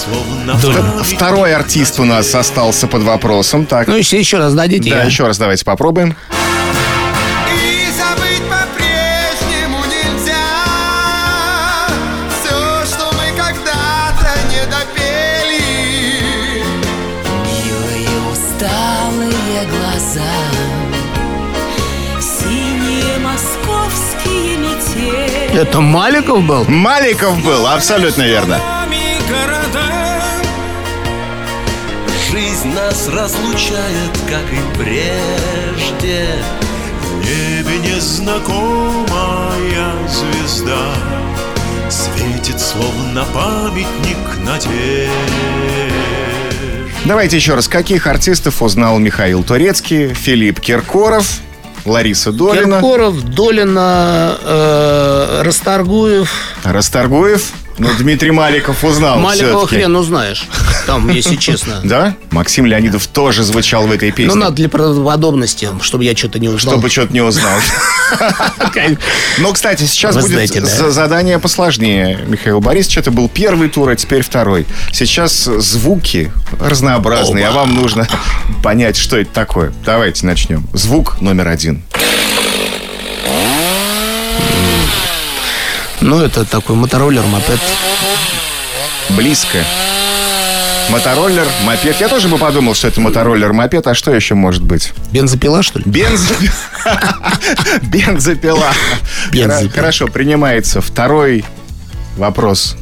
Долина. 0.61 1.03
Второй 1.03 1.55
артист 1.55 2.01
у 2.01 2.05
нас 2.05 2.35
остался 2.35 2.87
под 2.87 3.03
вопросом. 3.03 3.67
Так, 3.67 3.89
Ну, 3.89 3.95
еще, 3.97 4.19
еще 4.19 4.39
раз 4.39 4.55
дадите. 4.55 4.91
да, 4.91 4.97
я- 4.99 5.05
еще 5.05 5.27
раз 5.27 5.39
давайте 5.39 5.65
попробуем. 5.65 6.17
Это 25.63 25.81
Маликов 25.81 26.45
был? 26.45 26.65
Маликов 26.65 27.41
был, 27.45 27.69
абсолютно 27.69 28.23
верно. 28.25 28.61
Жизнь 32.33 32.75
нас 32.75 33.09
разлучает, 33.09 34.11
как 34.29 34.43
и 34.53 34.59
прежде 34.77 36.27
В 37.01 37.19
небе 37.25 37.79
незнакомая 37.79 39.07
звезда 40.09 40.95
Светит, 41.89 42.61
словно 42.61 43.25
памятник 43.33 44.45
надежд 44.45 45.13
Давайте 47.05 47.37
еще 47.37 47.55
раз. 47.55 47.69
Каких 47.69 48.09
артистов 48.09 48.63
узнал 48.63 48.99
Михаил 48.99 49.45
Турецкий, 49.45 50.13
Филипп 50.13 50.59
Киркоров, 50.59 51.41
Лариса 51.85 52.33
Долина, 52.33 52.77
Киркоров, 52.77 53.23
Долина, 53.23 54.39
э, 54.41 55.43
Расторгуев. 55.43 56.31
Расторгуев. 56.65 57.53
Ну, 57.79 57.89
Дмитрий 57.99 58.31
Маликов 58.31 58.85
узнал 58.85 59.19
Маликова 59.19 59.61
все-таки. 59.67 59.77
хрен 59.83 59.97
узнаешь. 59.97 60.47
Там, 60.87 61.09
если 61.09 61.37
честно. 61.37 61.81
Да? 61.85 62.15
Максим 62.31 62.67
Леонидов 62.67 63.07
тоже 63.07 63.43
звучал 63.45 63.87
в 63.87 63.93
этой 63.93 64.11
Ну, 64.11 64.15
песне. 64.17 64.35
надо 64.35 64.57
для 64.57 64.69
правдоподобности, 64.69 65.69
чтобы 65.81 66.05
я 66.05 66.15
что-то 66.17 66.39
не 66.39 66.49
узнал. 66.49 66.75
Чтобы 66.75 66.91
что-то 66.91 67.13
не 67.13 67.21
узнал. 67.23 67.59
Но, 69.39 69.53
кстати, 69.53 69.85
сейчас 69.85 70.15
Вы 70.15 70.23
будет 70.23 70.33
знаете, 70.33 70.61
да. 70.61 70.67
за- 70.67 70.91
задание 70.91 71.39
посложнее, 71.39 72.19
Михаил 72.27 72.61
Борисович. 72.61 72.99
Это 72.99 73.11
был 73.11 73.29
первый 73.29 73.69
тур, 73.69 73.89
а 73.89 73.97
теперь 73.97 74.23
второй. 74.23 74.67
Сейчас 74.93 75.33
звуки 75.45 76.33
разнообразные, 76.61 77.47
а 77.49 77.53
вам 77.53 77.75
нужно 77.75 78.07
понять, 78.63 78.97
что 78.97 79.17
это 79.17 79.31
такое. 79.33 79.73
Давайте 79.85 80.27
начнем. 80.27 80.67
Звук 80.73 81.21
номер 81.21 81.49
один. 81.49 81.83
Ну, 86.03 86.21
это 86.21 86.45
такой 86.45 86.75
мотороллер, 86.77 87.23
мопед. 87.25 87.61
Близко. 89.11 89.59
Мотороллер, 90.91 91.47
мопед. 91.65 92.01
Я 92.01 92.09
тоже 92.09 92.29
бы 92.29 92.39
подумал, 92.39 92.75
что 92.75 92.89
это 92.89 93.01
мотороллер, 93.01 93.53
мопед. 93.53 93.87
А 93.87 93.95
что 93.95 94.13
еще 94.13 94.35
может 94.35 94.63
быть? 94.65 94.93
Бензопила, 95.13 95.63
что 95.63 95.79
ли? 95.79 95.85
Бенз... 95.87 96.33
Бензопила. 97.83 98.73
Бензопила. 99.31 99.71
Хорошо, 99.73 100.09
принимается. 100.09 100.81
Второй 100.81 101.45
вопрос. 102.17 102.77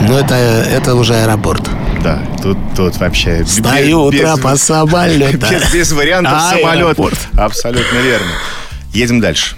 Ну, 0.00 0.16
это, 0.16 0.34
это 0.34 0.94
уже 0.94 1.14
аэропорт. 1.14 1.68
Да, 2.02 2.18
тут, 2.42 2.56
тут 2.74 2.96
вообще... 2.96 3.44
Стою 3.44 4.04
у 4.04 4.10
без- 4.10 4.20
трапа 4.22 4.56
самолета. 4.56 5.48
Без, 5.50 5.70
без 5.72 5.92
вариантов 5.92 6.32
А, 6.34 6.50
самолет. 6.56 6.86
аэропорт. 6.86 7.18
Абсолютно 7.36 7.98
верно. 7.98 8.26
Едем 8.92 9.20
дальше. 9.20 9.56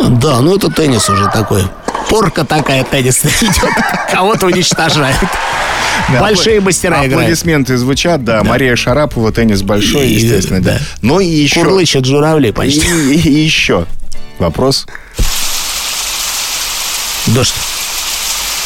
Да, 0.00 0.40
ну 0.40 0.56
это 0.56 0.68
теннис 0.70 1.08
уже 1.08 1.26
такой. 1.32 1.64
Порка 2.08 2.44
такая 2.44 2.84
теннисная 2.84 3.32
идет. 3.40 3.70
Кого-то 4.10 4.46
уничтожает. 4.46 5.16
Да, 6.12 6.20
Большие 6.20 6.58
апла- 6.58 6.64
мастера 6.64 6.96
играют. 7.06 7.12
Аплодисменты 7.14 7.76
звучат, 7.76 8.24
да. 8.24 8.42
Мария 8.42 8.76
Шарапова, 8.76 9.32
теннис 9.32 9.62
большой, 9.62 10.08
И- 10.08 10.14
естественно, 10.14 10.60
да. 10.60 10.72
да. 10.74 10.80
Ну 11.02 11.20
и 11.20 11.26
еще... 11.26 11.60
Курлычат 11.60 12.04
журавли 12.04 12.48
И, 12.48 12.52
почти. 12.52 12.80
и 13.14 13.44
еще 13.44 13.86
вопрос. 14.38 14.86
Дождь. 17.28 17.54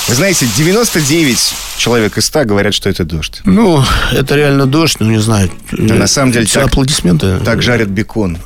Вы 0.08 0.14
знаете, 0.14 0.46
99 0.56 1.54
человек 1.76 2.18
из 2.18 2.24
100 2.26 2.44
говорят, 2.44 2.74
что 2.74 2.88
это 2.88 3.04
дождь. 3.04 3.40
Ну, 3.44 3.82
это 4.12 4.34
реально 4.36 4.66
дождь, 4.66 4.96
ну, 5.00 5.10
не 5.10 5.18
знаю. 5.18 5.50
на 5.72 6.06
самом 6.06 6.32
деле 6.32 6.46
так- 6.46 6.66
аплодисменты. 6.66 7.38
Так 7.44 7.62
жарят 7.62 7.88
бекон. 7.88 8.38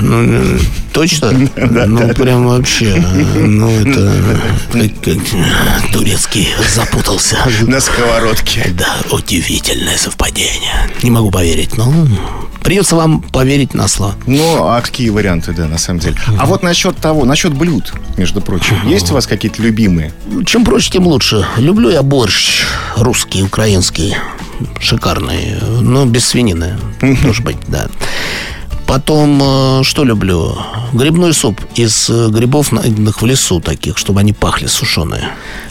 Ну, 0.00 0.58
точно? 0.92 1.32
Ну, 1.32 2.08
прям 2.14 2.46
вообще. 2.46 2.94
Ну, 3.36 3.68
это... 3.70 4.12
как- 4.72 5.02
как 5.02 5.92
Турецкий 5.92 6.48
запутался. 6.74 7.36
На 7.62 7.80
сковородке. 7.80 8.72
Да, 8.78 8.96
удивительное 9.10 9.96
совпадение. 9.96 10.88
Не 11.02 11.10
могу 11.10 11.30
поверить, 11.30 11.76
но 11.76 11.92
придется 12.62 12.96
вам 12.96 13.20
поверить 13.22 13.74
на 13.74 13.88
слово. 13.88 14.14
Ну, 14.26 14.66
а 14.66 14.80
какие 14.80 15.10
варианты, 15.10 15.52
да, 15.52 15.66
на 15.66 15.78
самом 15.78 16.00
деле. 16.00 16.16
А 16.38 16.46
вот 16.46 16.62
насчет 16.62 16.96
того, 16.96 17.24
насчет 17.24 17.52
блюд, 17.52 17.92
между 18.16 18.40
прочим. 18.40 18.76
Есть 18.86 19.10
у 19.10 19.14
вас 19.14 19.26
какие-то 19.26 19.62
любимые? 19.62 20.12
Чем 20.46 20.64
проще, 20.64 20.90
тем 20.92 21.06
лучше. 21.06 21.46
Люблю 21.58 21.90
я 21.90 22.02
борщ 22.02 22.64
русский, 22.96 23.42
украинский. 23.42 24.14
Шикарный. 24.80 25.56
Но 25.80 26.06
без 26.06 26.26
свинины. 26.26 26.78
Может 27.00 27.44
быть, 27.44 27.56
да. 27.68 27.88
Потом, 28.86 29.40
э, 29.42 29.82
что 29.82 30.04
люблю? 30.04 30.56
Грибной 30.92 31.32
суп 31.32 31.60
из 31.74 32.08
э, 32.10 32.28
грибов, 32.28 32.70
найденных 32.70 33.22
в 33.22 33.26
лесу 33.26 33.60
таких, 33.60 33.96
чтобы 33.96 34.20
они 34.20 34.32
пахли 34.32 34.66
сушеные. 34.66 35.30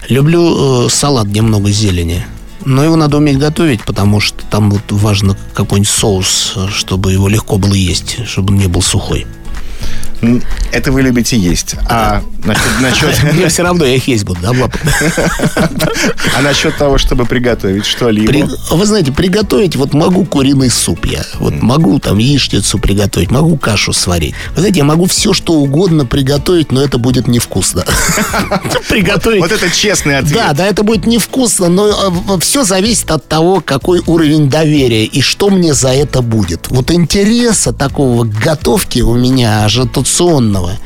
Люблю 0.10 0.86
э, 0.86 0.89
салат, 0.89 1.28
где 1.28 1.41
много 1.41 1.69
зелени. 1.69 2.26
Но 2.65 2.84
его 2.84 2.95
надо 2.95 3.17
уметь 3.17 3.38
готовить, 3.38 3.84
потому 3.84 4.19
что 4.19 4.43
там 4.49 4.71
вот 4.71 4.82
важно 4.89 5.38
какой-нибудь 5.54 5.89
соус, 5.89 6.56
чтобы 6.69 7.12
его 7.12 7.28
легко 7.28 7.58
было 7.58 7.73
есть, 7.73 8.26
чтобы 8.26 8.54
он 8.54 8.60
не 8.60 8.67
был 8.67 8.82
сухой. 8.82 9.28
Это 10.71 10.91
вы 10.91 11.01
любите 11.01 11.38
есть. 11.38 11.75
А 11.88 12.21
насчет, 12.43 12.63
насчет- 12.81 13.23
Мне 13.33 13.47
все 13.49 13.63
равно, 13.63 13.86
я 13.86 13.95
их 13.95 14.07
есть 14.07 14.23
буду, 14.25 14.39
да, 14.41 14.51
Влад? 14.53 14.71
а 16.38 16.41
насчет 16.41 16.77
того, 16.77 16.97
чтобы 16.97 17.25
приготовить 17.25 17.86
что-либо? 17.86 18.27
При- 18.27 18.45
Вы 18.71 18.86
знаете, 18.86 19.12
приготовить, 19.12 19.75
вот 19.75 19.93
могу 19.93 20.25
куриный 20.25 20.69
суп 20.69 21.05
я. 21.05 21.23
Вот 21.39 21.62
могу 21.62 21.99
там 21.99 22.17
яичницу 22.17 22.79
приготовить, 22.79 23.31
могу 23.31 23.57
кашу 23.57 23.93
сварить. 23.93 24.36
Вы 24.55 24.62
знаете, 24.62 24.79
я 24.79 24.86
могу 24.86 25.05
все, 25.05 25.33
что 25.33 25.53
угодно 25.53 26.05
приготовить, 26.05 26.71
но 26.71 26.81
это 26.81 26.97
будет 26.97 27.27
невкусно. 27.27 27.83
Приготовить... 28.89 29.41
Вот 29.41 29.51
это 29.51 29.69
честный 29.69 30.17
ответ. 30.17 30.33
Да, 30.33 30.53
да, 30.53 30.65
это 30.65 30.83
будет 30.83 31.05
невкусно, 31.05 31.69
но 31.69 32.39
все 32.39 32.63
зависит 32.63 33.12
от 33.12 33.27
того, 33.27 33.62
какой 33.63 34.01
уровень 34.05 34.49
доверия 34.49 35.05
и 35.05 35.21
что 35.21 35.49
мне 35.49 35.73
за 35.73 35.89
это 35.89 36.21
будет. 36.21 36.67
Вот 36.69 36.91
интереса 36.91 37.73
такого 37.73 38.25
к 38.25 38.29
готовке 38.39 39.01
у 39.03 39.15
меня 39.15 39.67
ажитационного. 40.13 40.78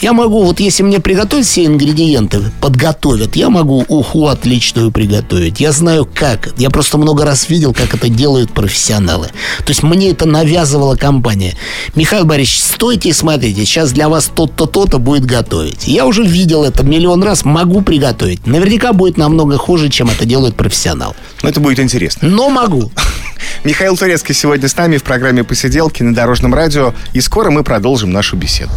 Я 0.00 0.12
могу, 0.12 0.44
вот 0.44 0.60
если 0.60 0.82
мне 0.82 1.00
приготовить 1.00 1.46
все 1.46 1.64
ингредиенты, 1.64 2.40
подготовят, 2.60 3.36
я 3.36 3.50
могу 3.50 3.84
уху 3.88 4.26
отличную 4.26 4.90
приготовить. 4.90 5.60
Я 5.60 5.72
знаю 5.72 6.08
как. 6.12 6.50
Я 6.58 6.70
просто 6.70 6.98
много 6.98 7.24
раз 7.24 7.48
видел, 7.48 7.72
как 7.72 7.94
это 7.94 8.08
делают 8.08 8.52
профессионалы. 8.52 9.28
То 9.58 9.68
есть 9.68 9.82
мне 9.82 10.10
это 10.10 10.26
навязывала 10.26 10.96
компания. 10.96 11.54
Михаил 11.94 12.24
Борисович, 12.24 12.62
стойте 12.62 13.08
и 13.08 13.12
смотрите, 13.12 13.64
сейчас 13.64 13.92
для 13.92 14.08
вас 14.08 14.30
то-то, 14.34 14.66
то-то 14.66 14.98
будет 14.98 15.24
готовить. 15.24 15.86
Я 15.86 16.06
уже 16.06 16.22
видел 16.22 16.64
это 16.64 16.84
миллион 16.84 17.22
раз, 17.22 17.44
могу 17.44 17.82
приготовить. 17.82 18.46
Наверняка 18.46 18.92
будет 18.92 19.16
намного 19.16 19.56
хуже, 19.56 19.88
чем 19.88 20.10
это 20.10 20.24
делает 20.24 20.56
профессионал. 20.56 21.16
Ну, 21.42 21.48
это 21.48 21.60
будет 21.60 21.80
интересно. 21.80 22.28
Но 22.28 22.50
могу. 22.50 22.92
Михаил 23.64 23.96
Турецкий 23.96 24.34
сегодня 24.34 24.68
с 24.68 24.76
нами 24.76 24.96
в 24.96 25.02
программе 25.02 25.44
«Посиделки» 25.44 26.02
на 26.02 26.14
Дорожном 26.14 26.54
радио. 26.54 26.94
И 27.12 27.20
скоро 27.20 27.50
мы 27.50 27.64
продолжим 27.64 28.10
нашу 28.10 28.36
беседу. 28.36 28.72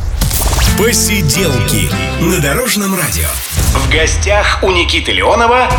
Посиделки 0.78 1.90
на 2.22 2.40
Дорожном 2.40 2.96
радио. 2.96 3.28
В 3.74 3.92
гостях 3.92 4.60
у 4.64 4.72
Никиты 4.72 5.12
Леонова 5.12 5.70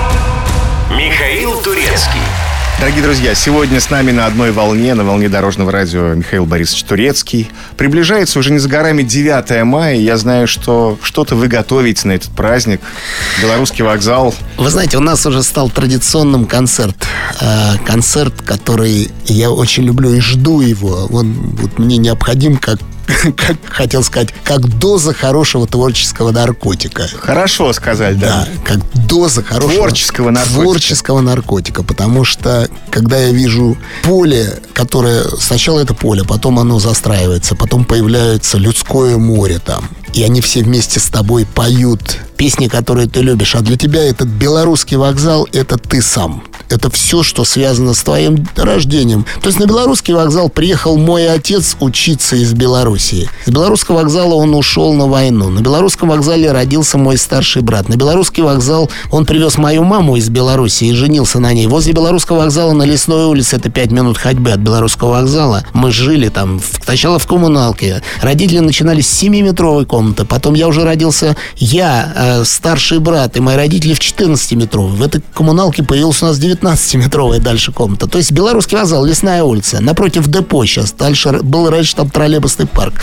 Михаил 0.91 1.61
Турецкий. 1.63 2.21
Дорогие 2.81 3.03
друзья, 3.03 3.35
сегодня 3.35 3.79
с 3.79 3.91
нами 3.91 4.11
на 4.11 4.25
одной 4.25 4.53
волне, 4.53 4.95
на 4.95 5.05
волне 5.05 5.29
Дорожного 5.29 5.71
радио 5.71 6.15
Михаил 6.15 6.47
Борисович 6.47 6.85
Турецкий. 6.85 7.51
Приближается 7.77 8.39
уже 8.39 8.51
не 8.51 8.59
за 8.59 8.71
горами 8.71 9.03
9 9.03 9.65
мая. 9.65 9.97
Я 9.97 10.17
знаю, 10.17 10.49
что 10.49 10.99
что-то 11.03 11.37
вы 11.37 11.49
готовите 11.49 12.09
на 12.09 12.13
этот 12.13 12.31
праздник. 12.31 12.81
Белорусский 13.43 13.85
вокзал. 13.85 14.35
Вы 14.57 14.71
знаете, 14.71 14.97
у 14.97 15.01
нас 15.01 15.27
уже 15.27 15.43
стал 15.43 15.69
традиционным 15.69 16.47
концерт. 16.47 16.97
Э, 17.43 17.77
концерт, 17.85 18.41
который 18.41 19.11
я 19.27 19.51
очень 19.51 19.85
люблю 19.85 20.15
и 20.15 20.21
жду 20.21 20.63
его. 20.63 21.07
Он 21.13 21.35
вот 21.59 21.79
мне 21.79 21.99
необходим 21.99 22.57
как 22.57 22.79
как 23.37 23.57
хотел 23.69 24.03
сказать, 24.03 24.31
как 24.45 24.67
доза 24.79 25.13
хорошего 25.13 25.67
творческого 25.67 26.31
наркотика. 26.31 27.09
Хорошо 27.21 27.73
сказать, 27.73 28.19
да. 28.19 28.47
Да, 28.47 28.49
как 28.65 29.07
доза 29.07 29.43
хорошего 29.43 29.75
Творческого 29.75 30.31
наркотика. 30.31 30.61
творческого 30.63 31.21
наркотика. 31.21 31.83
Потому 31.83 32.25
что, 32.25 32.69
когда 32.91 33.19
я 33.19 33.31
вижу 33.33 33.77
поле, 34.03 34.61
которое... 34.73 35.25
Сначала 35.39 35.81
это 35.81 35.95
поле, 35.95 36.25
потом 36.25 36.59
оно 36.59 36.79
застраивается, 36.79 37.55
потом 37.55 37.85
появляется 37.85 38.59
людское 38.59 39.17
море 39.17 39.59
там. 39.65 39.89
И 40.13 40.23
они 40.23 40.41
все 40.41 40.63
вместе 40.63 40.99
с 41.01 41.09
тобой 41.09 41.47
поют 41.47 42.19
песни, 42.37 42.69
которые 42.69 43.09
ты 43.09 43.21
любишь. 43.21 43.55
А 43.55 43.61
для 43.61 43.77
тебя 43.77 44.03
этот 44.03 44.29
белорусский 44.29 44.97
вокзал— 44.97 45.47
это 45.53 45.79
ты 45.79 46.03
сам. 46.03 46.43
Это 46.71 46.89
все, 46.91 47.25
что 47.25 47.45
связано 47.45 47.95
с 47.95 48.03
твоим 48.03 48.47
рождением. 48.57 49.27
То 49.43 49.49
есть 49.49 49.59
на 49.59 49.67
белорусский 49.67 50.15
вокзал 50.15 50.49
приехал 50.49 50.97
мой 50.97 51.29
отец 51.29 51.77
учиться 51.81 52.37
из 52.37 52.53
Белоруссии. 52.53 53.29
С 53.45 53.51
белорусского 53.51 53.97
вокзала 53.97 54.35
он 54.35 54.55
ушел 54.55 54.95
на 54.95 55.09
войну. 55.09 55.51
На 55.51 55.61
белорусском 55.61 56.09
вокзале 56.11 56.53
родился 56.53 56.97
мой 56.97 57.19
старший 57.19 57.63
брат. 57.63 57.89
На 57.89 57.97
белорусский 57.97 58.45
вокзал 58.45 58.89
он 59.11 59.27
привез 59.27 59.59
мою 59.59 59.83
маму 59.83 60.17
из 60.17 60.29
Белоруссии 60.29 60.89
и 60.89 60.93
женился 60.93 61.41
на 61.41 61.53
ней. 61.53 61.67
Возле 61.67 61.93
белорусского 61.93 62.39
вокзала 62.39 62.73
на 62.73 62.85
Лесной 62.85 63.25
улице, 63.25 63.57
это 63.57 63.69
5 63.69 63.91
минут 63.91 64.17
ходьбы 64.17 64.53
от 64.53 64.61
белорусского 64.61 65.11
вокзала, 65.11 65.65
мы 65.73 65.91
жили 65.91 66.29
там 66.29 66.61
сначала 66.85 67.19
в 67.19 67.27
коммуналке. 67.27 68.01
Родители 68.23 68.61
начинали 68.61 69.01
с 69.01 69.23
7-метровой 69.23 69.87
комнаты. 69.87 70.25
Потом 70.25 70.55
я 70.55 70.69
уже 70.69 70.85
родился, 70.85 71.37
я, 71.57 72.13
э, 72.15 72.45
старший 72.45 73.01
брат, 73.01 73.37
и 73.37 73.41
мои 73.41 73.57
родители 73.57 73.95
в 73.95 73.99
14-метровой. 73.99 74.93
В 74.93 75.03
этой 75.03 75.23
коммуналке 75.35 75.83
появилась 75.83 76.23
у 76.23 76.27
нас 76.27 76.39
19-метровая 76.61 77.41
дальше 77.41 77.73
комната. 77.73 78.07
То 78.07 78.19
есть 78.19 78.33
белорусский 78.33 78.77
вокзал, 78.77 79.05
Лесная 79.05 79.43
улица, 79.43 79.81
напротив 79.81 80.29
депо 80.29 80.65
сейчас. 80.65 80.93
Дальше 80.93 81.41
был 81.43 81.71
раньше 81.71 81.97
там 81.97 82.11
троллейбусный 82.11 82.67
парк. 82.67 82.95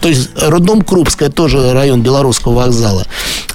То 0.00 0.08
есть 0.08 0.30
роддом 0.40 0.82
Крупская, 0.82 1.30
тоже 1.30 1.72
район 1.72 2.02
белорусского 2.02 2.54
вокзала. 2.54 3.06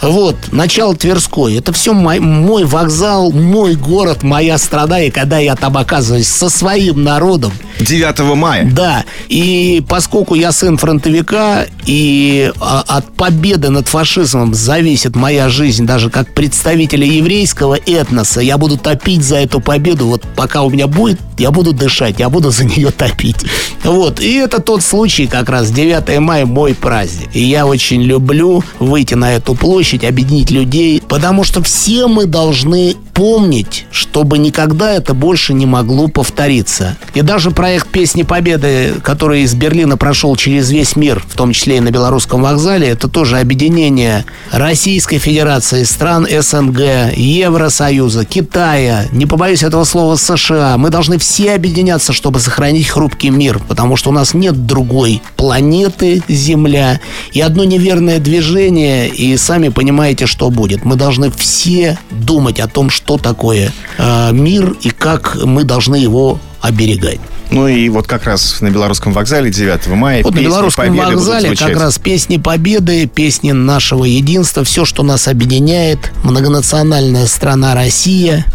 Вот, 0.02 0.36
начало 0.52 0.96
Тверской. 0.96 1.56
Это 1.58 1.74
все 1.74 1.94
мой, 1.94 2.20
мой 2.20 2.64
вокзал, 2.64 3.32
мой 3.32 3.76
город, 3.76 4.24
моя 4.24 4.58
страна. 4.58 5.02
И 5.02 5.12
когда 5.12 5.38
я 5.38 5.56
там 5.56 5.78
оказываюсь 5.78 6.28
со 6.28 6.50
своим 6.50 7.04
народом, 7.04 7.52
9 7.80 8.20
мая. 8.36 8.70
да, 8.72 9.04
и 9.28 9.84
поскольку 9.88 10.36
я 10.36 10.52
сын 10.52 10.78
фронтовика, 10.78 11.66
и 11.86 12.52
а, 12.60 12.84
от 12.88 13.14
победы 13.14 13.70
над 13.70 13.88
фашизмом 13.88 14.54
зависит 14.54 15.16
моя 15.16 15.50
жизнь, 15.50 15.86
даже 15.86 16.10
как 16.10 16.34
представителя 16.34 17.06
еврейского 17.06 17.76
этноса, 17.76 18.42
я 18.42 18.58
буду 18.58 18.78
топить 18.78 19.24
за 19.24 19.38
эту 19.38 19.60
победу. 19.60 20.08
Вот 20.08 20.24
пока 20.36 20.64
у 20.64 20.70
меня 20.70 20.88
будет, 20.88 21.20
я 21.38 21.52
буду 21.52 21.74
дышать, 21.74 22.20
я 22.20 22.30
буду 22.30 22.52
за 22.52 22.66
нее 22.66 22.92
топить. 22.92 23.46
Вот, 23.84 24.20
и 24.20 24.34
это 24.36 24.62
тот 24.62 24.82
случай 24.82 25.28
как 25.28 25.50
раз, 25.50 25.70
9 25.70 26.20
мая 26.20 26.46
мой 26.46 26.74
праздник. 26.74 27.30
И 27.34 27.44
я 27.44 27.66
очень 27.66 28.02
люблю 28.02 28.64
выйти 28.80 29.14
на 29.14 29.34
эту 29.34 29.54
площадь, 29.54 29.85
объединить 30.04 30.52
людей, 30.52 31.02
потому 31.08 31.44
что 31.44 31.62
все 31.62 32.08
мы 32.08 32.26
должны 32.26 32.96
помнить, 33.16 33.86
чтобы 33.92 34.38
никогда 34.38 34.92
это 34.92 35.14
больше 35.14 35.54
не 35.54 35.66
могло 35.66 36.10
повториться. 36.10 36.98
И 37.14 37.22
даже 37.22 37.50
проект 37.50 37.88
«Песни 37.88 38.24
Победы», 38.24 38.96
который 39.02 39.44
из 39.44 39.56
Берлина 39.56 39.96
прошел 39.96 40.36
через 40.36 40.70
весь 40.70 40.98
мир, 40.98 41.24
в 41.26 41.36
том 41.36 41.54
числе 41.54 41.78
и 41.78 41.80
на 41.80 41.92
Белорусском 41.92 42.44
вокзале, 42.44 42.90
это 42.90 43.08
тоже 43.08 43.40
объединение 43.40 44.26
Российской 44.52 45.18
Федерации, 45.18 45.84
стран 45.84 46.28
СНГ, 46.30 47.16
Евросоюза, 47.16 48.26
Китая, 48.26 49.06
не 49.14 49.26
побоюсь 49.26 49.64
этого 49.64 49.86
слова, 49.86 50.18
США. 50.18 50.78
Мы 50.78 50.90
должны 50.90 51.18
все 51.18 51.54
объединяться, 51.54 52.12
чтобы 52.12 52.42
сохранить 52.42 52.90
хрупкий 52.90 53.30
мир, 53.30 53.62
потому 53.66 53.96
что 53.96 54.10
у 54.10 54.14
нас 54.14 54.34
нет 54.34 54.66
другой 54.66 55.22
планеты 55.38 56.22
Земля. 56.28 57.00
И 57.32 57.40
одно 57.40 57.64
неверное 57.64 58.20
движение, 58.20 59.08
и 59.08 59.38
сами 59.38 59.70
понимаете, 59.70 60.26
что 60.26 60.50
будет. 60.50 60.84
Мы 60.84 60.98
должны 60.98 61.32
все 61.32 61.98
думать 62.12 62.60
о 62.60 62.68
том, 62.68 62.90
что 62.90 63.05
такое 63.18 63.72
э, 63.98 64.32
мир 64.34 64.76
и 64.82 64.90
как 64.90 65.38
мы 65.44 65.64
должны 65.64 65.96
его 65.96 66.40
оберегать. 66.62 67.20
Ну 67.52 67.68
и 67.68 67.90
вот 67.90 68.08
как 68.08 68.26
раз 68.26 68.60
на 68.62 68.70
Белорусском 68.70 69.14
вокзале 69.14 69.52
9 69.52 69.88
мая 69.88 70.24
Вот 70.24 70.34
на 70.34 70.40
Белорусском 70.40 70.88
Победы 70.88 71.16
вокзале 71.16 71.56
как 71.56 71.78
раз 71.78 72.00
песни 72.00 72.38
победы, 72.38 73.06
песни 73.06 73.52
нашего 73.52 74.04
единства, 74.04 74.64
все, 74.64 74.84
что 74.84 75.04
нас 75.04 75.28
объединяет, 75.28 76.12
многонациональная 76.24 77.28
страна 77.28 77.76
Россия, 77.76 78.46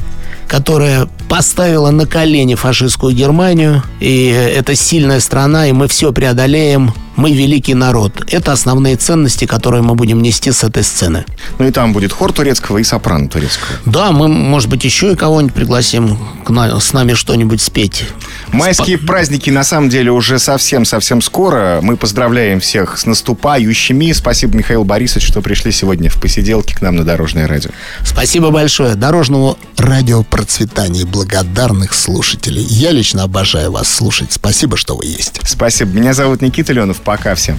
которая 0.49 1.09
поставила 1.29 1.91
на 1.91 2.07
колени 2.07 2.57
фашистскую 2.57 3.15
Германию, 3.15 3.85
и 4.01 4.27
это 4.27 4.75
сильная 4.75 5.21
страна, 5.21 5.69
и 5.69 5.73
мы 5.73 5.87
все 5.87 6.13
преодолеем, 6.13 6.93
мы 7.21 7.33
великий 7.33 7.75
народ. 7.75 8.25
Это 8.29 8.53
основные 8.53 8.97
ценности, 8.97 9.45
которые 9.45 9.83
мы 9.83 9.95
будем 9.95 10.23
нести 10.23 10.51
с 10.53 10.65
этой 10.65 10.83
сцены. 10.83 11.27
Ну 11.59 11.67
и 11.69 11.71
там 11.71 11.93
будет 11.93 12.13
хор 12.13 12.33
турецкого 12.33 12.79
и 12.79 12.85
сопрано 12.85 13.29
турецкого. 13.29 13.69
Да, 13.85 14.11
мы, 14.11 14.27
может 14.29 14.71
быть, 14.71 14.85
еще 14.85 15.13
и 15.13 15.17
кого-нибудь 15.17 15.55
пригласим 15.55 16.19
к 16.45 16.51
на- 16.51 16.81
с 16.81 16.93
нами 16.95 17.13
что-нибудь 17.13 17.61
спеть. 17.61 18.05
Майские 18.53 18.97
праздники 18.97 19.51
на 19.51 19.65
самом 19.65 19.91
деле 19.91 20.11
уже 20.11 20.39
совсем-совсем 20.39 21.21
скоро. 21.21 21.81
Мы 21.83 21.99
поздравляем 21.99 22.61
всех 22.61 22.99
с 22.99 23.05
наступающими. 23.05 24.13
Спасибо, 24.13 24.57
Михаил 24.57 24.85
Борисович, 24.85 25.27
что 25.27 25.43
пришли 25.43 25.73
сегодня 25.73 26.09
в 26.09 26.19
посиделке 26.21 26.75
к 26.75 26.81
нам 26.81 26.97
на 26.97 27.05
Дорожное 27.05 27.47
радио. 27.47 27.71
Спасибо 28.03 28.51
большое. 28.51 28.95
Дорожному 28.95 29.59
радио 29.77 30.23
процветания 30.23 31.03
и 31.03 31.05
благодарных 31.05 31.93
слушателей. 31.95 32.63
Я 32.65 32.93
лично 32.93 33.25
обожаю 33.25 33.73
вас 33.73 33.89
слушать. 33.89 34.33
Спасибо, 34.33 34.77
что 34.77 34.97
вы 34.97 35.05
есть. 35.07 35.41
Спасибо. 35.45 35.91
Меня 35.93 36.15
зовут 36.15 36.41
Никита 36.41 36.73
Леонов. 36.73 37.01
Пока 37.11 37.35
всем. 37.35 37.59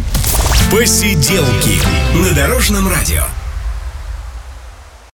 Посиделки 0.72 1.82
на 2.16 2.34
Дорожном 2.34 2.88
радио. 2.88 3.26